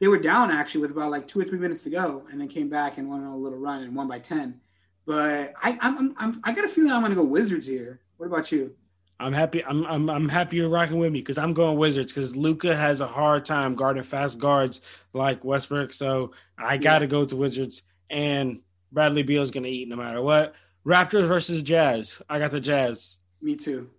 they 0.00 0.08
were 0.08 0.18
down 0.18 0.50
actually 0.50 0.80
with 0.82 0.90
about 0.90 1.10
like 1.10 1.28
two 1.28 1.40
or 1.40 1.44
three 1.44 1.58
minutes 1.58 1.84
to 1.84 1.90
go, 1.90 2.24
and 2.30 2.40
then 2.40 2.48
came 2.48 2.68
back 2.68 2.98
and 2.98 3.08
went 3.08 3.24
on 3.24 3.32
a 3.32 3.36
little 3.36 3.58
run 3.58 3.82
and 3.82 3.94
won 3.94 4.08
by 4.08 4.18
ten. 4.18 4.60
But 5.06 5.54
I 5.62 5.78
I'm, 5.80 6.14
I'm 6.18 6.40
I 6.44 6.52
got 6.52 6.64
a 6.64 6.68
feeling 6.68 6.92
I'm 6.92 7.00
going 7.00 7.10
to 7.10 7.16
go 7.16 7.24
Wizards 7.24 7.66
here. 7.66 8.00
What 8.16 8.26
about 8.26 8.52
you? 8.52 8.74
I'm 9.20 9.32
happy. 9.32 9.64
I'm 9.64 9.84
I'm 9.86 10.10
I'm 10.10 10.28
happy 10.28 10.56
you're 10.56 10.68
rocking 10.68 10.98
with 10.98 11.12
me 11.12 11.20
because 11.20 11.38
I'm 11.38 11.54
going 11.54 11.78
Wizards 11.78 12.12
because 12.12 12.34
Luka 12.34 12.76
has 12.76 13.00
a 13.00 13.06
hard 13.06 13.44
time 13.44 13.74
guarding 13.74 14.02
fast 14.02 14.38
guards 14.38 14.80
like 15.12 15.44
Westbrook. 15.44 15.92
So 15.92 16.32
I 16.58 16.76
got 16.76 16.98
to 17.00 17.06
go 17.06 17.20
with 17.20 17.30
the 17.30 17.36
Wizards, 17.36 17.82
and 18.10 18.60
Bradley 18.92 19.22
Beal's 19.22 19.50
going 19.50 19.64
to 19.64 19.70
eat 19.70 19.88
no 19.88 19.96
matter 19.96 20.22
what. 20.22 20.54
Raptors 20.86 21.26
versus 21.26 21.62
Jazz. 21.62 22.14
I 22.28 22.38
got 22.38 22.50
the 22.50 22.60
Jazz. 22.60 23.18
Me 23.40 23.56
too. 23.56 23.90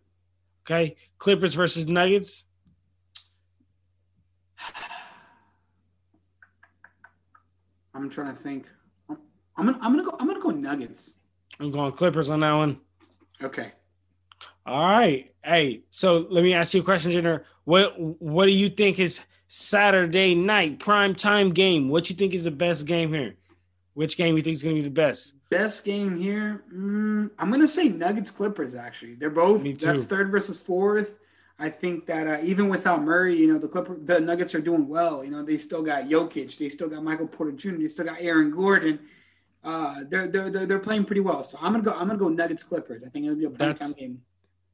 Okay. 0.66 0.96
Clippers 1.18 1.54
versus 1.54 1.88
Nuggets. 1.88 2.44
I'm 7.94 8.10
trying 8.10 8.34
to 8.34 8.42
think. 8.42 8.68
I'm 9.56 9.68
gonna 9.68 9.78
I'm 9.82 9.92
gonna 9.96 10.04
go 10.04 10.16
I'm 10.20 10.28
gonna 10.28 10.40
go 10.40 10.50
Nuggets. 10.50 11.16
I'm 11.60 11.72
going 11.72 11.92
Clippers 11.92 12.30
on 12.30 12.40
that 12.40 12.54
one. 12.54 12.80
Okay. 13.42 13.72
All 14.66 14.90
right. 14.90 15.32
Hey, 15.44 15.84
so 15.92 16.26
let 16.30 16.44
me 16.44 16.54
ask 16.54 16.74
you 16.74 16.82
a 16.82 16.84
question, 16.84 17.12
Jenner. 17.12 17.46
What 17.66 18.00
what 18.00 18.46
do 18.46 18.52
you 18.52 18.70
think 18.70 19.00
is 19.00 19.20
Saturday 19.48 20.34
night 20.34 20.80
prime 20.80 21.14
time 21.14 21.52
game? 21.52 21.90
What 21.90 22.10
you 22.10 22.16
think 22.16 22.34
is 22.34 22.46
the 22.46 22.52
best 22.52 22.88
game 22.88 23.14
here? 23.14 23.36
Which 23.94 24.18
game 24.18 24.36
you 24.36 24.42
think 24.42 24.56
is 24.56 24.64
going 24.64 24.76
to 24.76 24.82
be 24.82 24.88
the 24.88 24.94
best? 24.94 25.34
Best 25.50 25.86
game 25.86 26.16
here. 26.16 26.64
Mm, 26.74 27.30
I'm 27.38 27.50
going 27.50 27.62
to 27.62 27.68
say 27.68 27.90
Nuggets 27.90 28.32
Clippers. 28.32 28.74
Actually, 28.74 29.16
they're 29.16 29.30
both. 29.30 29.64
That's 29.80 30.06
third 30.06 30.32
versus 30.32 30.60
fourth. 30.60 31.20
I 31.60 31.70
think 31.70 32.08
that 32.08 32.28
uh, 32.28 32.40
even 32.44 32.68
without 32.68 33.04
Murray, 33.04 33.38
you 33.38 33.52
know, 33.52 33.60
the 33.60 33.68
Clipper, 33.68 33.96
the 33.96 34.20
Nuggets 34.20 34.56
are 34.56 34.62
doing 34.62 34.88
well. 34.88 35.24
You 35.24 35.30
know, 35.30 35.44
they 35.44 35.58
still 35.58 35.84
got 35.84 36.06
Jokic, 36.06 36.58
they 36.58 36.70
still 36.70 36.90
got 36.90 37.04
Michael 37.04 37.28
Porter 37.28 37.52
Jr., 37.52 37.78
they 37.78 37.88
still 37.88 38.06
got 38.06 38.18
Aaron 38.20 38.50
Gordon. 38.50 39.00
Uh, 39.64 40.04
they're, 40.10 40.28
they're 40.28 40.50
they're 40.50 40.66
they're 40.66 40.80
playing 40.80 41.06
pretty 41.06 41.22
well. 41.22 41.42
So 41.42 41.58
I'm 41.62 41.72
gonna 41.72 41.84
go. 41.84 41.94
I'm 41.94 42.08
gonna 42.08 42.20
go 42.20 42.28
Nuggets 42.28 42.64
Clippers. 42.64 43.04
I 43.04 43.08
think 43.08 43.26
it'll 43.26 43.38
be 43.38 43.46
a 43.46 43.50
prime 43.50 43.76
time 43.76 43.94
game. 43.94 44.22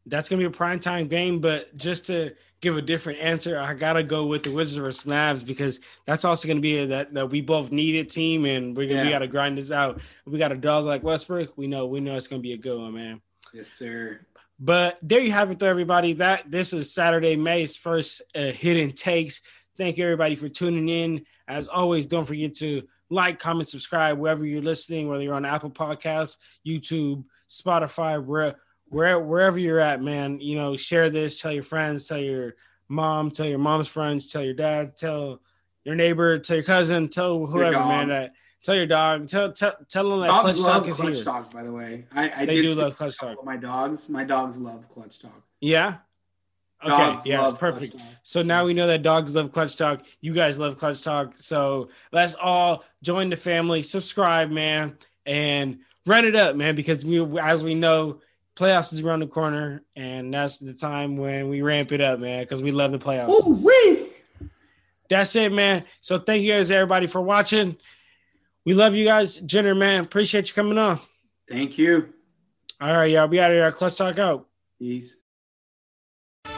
That's 0.06 0.30
gonna 0.30 0.40
be 0.40 0.46
a 0.46 0.52
prime 0.52 0.80
time 0.80 1.08
game, 1.08 1.40
but 1.40 1.76
just 1.78 2.08
to 2.08 2.34
give 2.62 2.78
a 2.78 2.82
different 2.82 3.20
answer, 3.20 3.60
I 3.60 3.74
gotta 3.74 4.04
go 4.04 4.26
with 4.26 4.44
the 4.44 4.52
Wizards 4.52 4.78
versus 4.78 5.04
Mavs 5.04 5.46
because 5.46 5.80
that's 6.06 6.26
also 6.26 6.48
gonna 6.48 6.60
be 6.60 6.80
a, 6.80 6.88
that 6.88 7.14
that 7.14 7.30
we 7.30 7.42
both 7.42 7.72
need 7.72 7.96
a 7.96 8.04
team, 8.04 8.46
and 8.46 8.76
we're 8.76 8.88
gonna 8.88 9.02
yeah. 9.02 9.06
we 9.06 9.12
gotta 9.12 9.28
grind 9.28 9.58
this 9.58 9.72
out. 9.72 10.02
We 10.26 10.40
got 10.40 10.52
a 10.52 10.58
dog 10.58 10.86
like 10.86 11.04
Westbrook. 11.04 11.58
We 11.58 11.68
know 11.68 11.86
we 11.86 12.00
know 12.00 12.16
it's 12.16 12.28
gonna 12.28 12.42
be 12.42 12.54
a 12.54 12.58
good 12.58 12.80
one, 12.80 12.94
man. 12.94 13.22
Yes, 13.54 13.68
sir. 13.68 14.22
But 14.60 14.98
there 15.02 15.22
you 15.22 15.32
have 15.32 15.52
it, 15.52 15.60
though, 15.60 15.68
everybody. 15.68 16.14
That 16.14 16.52
this 16.52 16.74
is 16.74 16.94
Saturday 16.94 17.36
May's 17.36 17.76
first 17.76 18.22
uh, 18.36 18.52
hidden 18.52 18.92
takes. 18.92 19.42
Thank 19.78 19.98
you, 19.98 20.04
everybody, 20.04 20.36
for 20.36 20.50
tuning 20.50 20.90
in. 20.90 21.26
As 21.48 21.68
always, 21.68 22.06
don't 22.06 22.26
forget 22.26 22.54
to 22.56 22.84
like, 23.10 23.40
comment, 23.40 23.68
subscribe 23.68 24.18
wherever 24.18 24.46
you're 24.46 24.62
listening, 24.62 25.08
whether 25.08 25.24
you're 25.24 25.34
on 25.34 25.46
Apple 25.46 25.72
Podcasts, 25.72 26.38
YouTube, 26.68 27.24
Spotify, 27.50 28.24
where, 28.24 28.56
where 28.90 29.20
wherever 29.20 29.58
you're 29.58 29.80
at, 29.80 30.02
man. 30.02 30.40
You 30.40 30.56
know, 30.56 30.78
share 30.78 31.10
this, 31.10 31.40
tell 31.42 31.52
your 31.52 31.64
friends, 31.64 32.08
tell 32.08 32.18
your 32.18 32.56
mom, 32.88 33.32
tell 33.32 33.46
your 33.46 33.60
mom's 33.60 33.88
friends, 33.88 34.30
tell 34.30 34.44
your 34.44 34.54
dad, 34.54 34.98
tell 34.98 35.42
your 35.84 35.96
neighbor, 35.96 36.38
tell 36.40 36.58
your 36.58 36.64
cousin, 36.64 37.08
tell 37.10 37.46
whoever, 37.46 37.80
man. 37.80 38.10
That 38.10 38.34
Tell 38.62 38.76
your 38.76 38.88
dog. 38.88 39.28
Tell 39.28 39.52
tell, 39.52 39.74
tell 39.88 40.10
them 40.10 40.22
that 40.22 40.28
dogs 40.28 40.56
Clutch 40.56 40.58
love 40.58 40.84
Talk 40.84 40.88
is 40.90 40.96
Clutch 40.96 41.16
here. 41.16 41.24
Talk. 41.24 41.54
By 41.54 41.64
the 41.64 41.72
way, 41.72 42.06
I, 42.14 42.32
I 42.42 42.46
they 42.46 42.62
do 42.62 42.76
love 42.76 42.98
Clutch 42.98 43.18
Talk. 43.18 43.44
My 43.46 43.58
dogs, 43.58 44.10
my 44.10 44.24
dogs 44.24 44.58
love 44.60 44.90
Clutch 44.90 45.20
Talk. 45.22 45.44
Yeah. 45.62 45.98
Okay. 46.84 46.90
Dogs 46.90 47.26
yeah. 47.26 47.52
Perfect. 47.58 47.96
So 48.24 48.42
now 48.42 48.66
we 48.66 48.74
know 48.74 48.88
that 48.88 49.02
dogs 49.02 49.34
love 49.34 49.52
Clutch 49.52 49.78
Talk. 49.78 50.04
You 50.20 50.34
guys 50.34 50.60
love 50.60 50.78
Clutch 50.78 51.02
Talk. 51.04 51.36
So 51.38 51.90
let's 52.12 52.36
all 52.36 52.84
join 53.02 53.30
the 53.30 53.38
family. 53.38 53.82
Subscribe, 53.82 54.50
man, 54.50 54.98
and 55.26 55.80
run 56.06 56.26
it 56.26 56.36
up, 56.36 56.58
man. 56.58 56.76
Because 56.76 57.06
we, 57.06 57.40
as 57.40 57.64
we 57.64 57.76
know, 57.76 58.20
playoffs 58.60 58.92
is 58.92 59.00
around 59.00 59.22
the 59.22 59.28
corner, 59.28 59.82
and 59.96 60.34
that's 60.34 60.60
the 60.60 60.74
time 60.74 61.16
when 61.16 61.48
we 61.48 61.62
ramp 61.62 61.94
it 61.94 62.02
up, 62.02 62.20
man. 62.20 62.44
Because 62.44 62.62
we 62.62 62.72
love 62.72 62.92
the 62.92 63.00
playoffs. 63.00 63.30
Ooh-wee. 63.30 64.10
That's 65.10 65.36
it, 65.36 65.52
man. 65.52 65.86
So 66.02 66.20
thank 66.20 66.44
you 66.44 66.52
guys, 66.52 66.70
everybody, 66.70 67.08
for 67.08 67.22
watching. 67.22 67.78
We 68.66 68.74
love 68.74 68.94
you 68.94 69.06
guys. 69.06 69.38
Jenner, 69.38 69.74
man, 69.74 70.02
appreciate 70.02 70.50
you 70.50 70.54
coming 70.54 70.78
on. 70.78 71.00
Thank 71.50 71.78
you. 71.78 72.14
All 72.82 72.96
right, 72.96 73.10
y'all. 73.10 73.28
Be 73.28 73.40
out 73.40 73.52
of 73.52 73.56
here. 73.56 73.74
Let's 73.80 73.96
talk 73.96 74.20
out. 74.20 74.46
Peace. 74.78 75.16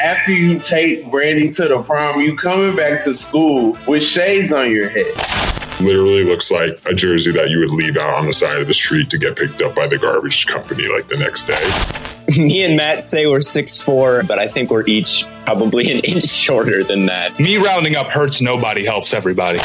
After 0.04 0.32
you 0.32 0.60
take 0.60 1.10
Brandy 1.12 1.50
to 1.52 1.68
the 1.68 1.82
prom, 1.84 2.20
you 2.20 2.36
coming 2.36 2.76
back 2.76 3.02
to 3.04 3.14
school 3.14 3.78
with 3.88 4.04
shades 4.04 4.52
on 4.52 4.72
your 4.72 4.90
head. 4.90 5.51
Literally 5.84 6.24
looks 6.24 6.52
like 6.52 6.80
a 6.86 6.94
jersey 6.94 7.32
that 7.34 7.50
you 7.50 7.60
would 7.60 7.72
leave 7.72 7.98
out 7.98 8.14
on 8.14 8.28
the 8.28 8.34
side 8.34 8.62
of 8.62 8.68
the 8.68 8.74
street 8.74 9.10
to 9.10 9.18
get 9.18 9.36
picked 9.36 9.62
up 9.62 9.76
by 9.76 9.88
the 9.88 9.98
garbage 9.98 10.46
company 10.48 10.88
like 10.88 11.08
the 11.08 11.18
next 11.18 11.48
day. 11.48 12.38
Me 12.42 12.64
and 12.64 12.78
Matt 12.78 13.02
say 13.02 13.26
we're 13.26 13.42
six 13.42 13.82
four, 13.82 14.24
but 14.24 14.40
I 14.40 14.48
think 14.48 14.70
we're 14.70 14.88
each 14.88 15.26
probably 15.46 15.92
an 15.92 16.00
inch 16.00 16.28
shorter 16.28 16.84
than 16.84 17.08
that. 17.08 17.40
Me 17.40 17.58
rounding 17.58 17.96
up 17.96 18.08
hurts 18.08 18.42
nobody, 18.42 18.86
helps 18.86 19.14
everybody 19.14 19.60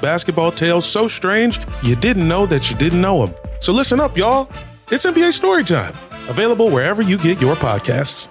basketball 0.00 0.52
tales 0.52 0.86
so 0.86 1.08
strange 1.08 1.58
you 1.82 1.96
didn't 1.96 2.28
know 2.28 2.46
that 2.46 2.70
you 2.70 2.76
didn't 2.76 3.00
know 3.00 3.26
them. 3.26 3.36
So 3.60 3.72
listen 3.72 4.00
up, 4.00 4.16
y'all. 4.16 4.48
It's 4.90 5.04
NBA 5.04 5.32
Storytime, 5.32 5.96
available 6.28 6.70
wherever 6.70 7.02
you 7.02 7.18
get 7.18 7.40
your 7.40 7.56
podcasts. 7.56 8.28